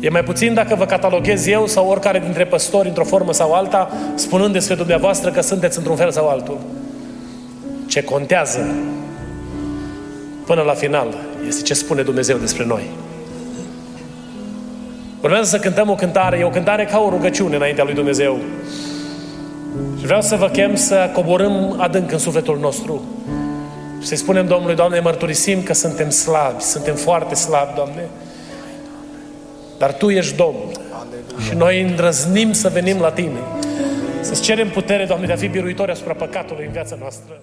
E 0.00 0.10
mai 0.10 0.22
puțin 0.22 0.54
dacă 0.54 0.74
vă 0.74 0.84
cataloghez 0.84 1.46
eu 1.46 1.66
sau 1.66 1.88
oricare 1.88 2.18
dintre 2.18 2.44
păstori 2.44 2.88
într-o 2.88 3.04
formă 3.04 3.32
sau 3.32 3.52
alta, 3.52 3.90
spunând 4.14 4.52
despre 4.52 4.74
dumneavoastră 4.74 5.30
că 5.30 5.40
sunteți 5.40 5.78
într-un 5.78 5.96
fel 5.96 6.10
sau 6.10 6.28
altul. 6.28 6.58
Ce 7.86 8.02
contează 8.02 8.74
până 10.46 10.62
la 10.62 10.72
final 10.72 11.06
este 11.46 11.62
ce 11.62 11.74
spune 11.74 12.02
Dumnezeu 12.02 12.36
despre 12.36 12.64
noi. 12.64 12.82
Urmează 15.22 15.48
să 15.48 15.58
cântăm 15.58 15.90
o 15.90 15.94
cântare, 15.94 16.38
e 16.38 16.44
o 16.44 16.50
cântare 16.50 16.84
ca 16.84 16.98
o 16.98 17.10
rugăciune 17.10 17.56
înaintea 17.56 17.84
lui 17.84 17.94
Dumnezeu. 17.94 18.38
Și 19.98 20.04
vreau 20.04 20.20
să 20.20 20.36
vă 20.36 20.48
chem 20.48 20.74
să 20.74 21.10
coborâm 21.14 21.74
adânc 21.78 22.12
în 22.12 22.18
sufletul 22.18 22.58
nostru 22.60 23.02
și 23.28 23.45
să-i 24.06 24.16
spunem 24.16 24.46
Domnului, 24.46 24.74
Doamne, 24.74 25.00
mărturisim 25.00 25.62
că 25.62 25.72
suntem 25.72 26.10
slabi, 26.10 26.62
suntem 26.62 26.94
foarte 26.94 27.34
slabi, 27.34 27.74
Doamne. 27.74 28.08
Dar 29.78 29.92
Tu 29.92 30.10
ești 30.10 30.36
Domn. 30.36 30.70
Și 31.46 31.54
noi 31.54 31.82
îndrăznim 31.82 32.52
să 32.52 32.68
venim 32.68 33.00
la 33.00 33.10
Tine. 33.10 33.38
Să-ți 34.20 34.42
cerem 34.42 34.70
putere, 34.70 35.04
Doamne, 35.04 35.26
de 35.26 35.32
a 35.32 35.36
fi 35.36 35.46
biruitori 35.46 35.90
asupra 35.90 36.12
păcatului 36.12 36.64
în 36.64 36.72
viața 36.72 36.96
noastră. 37.00 37.40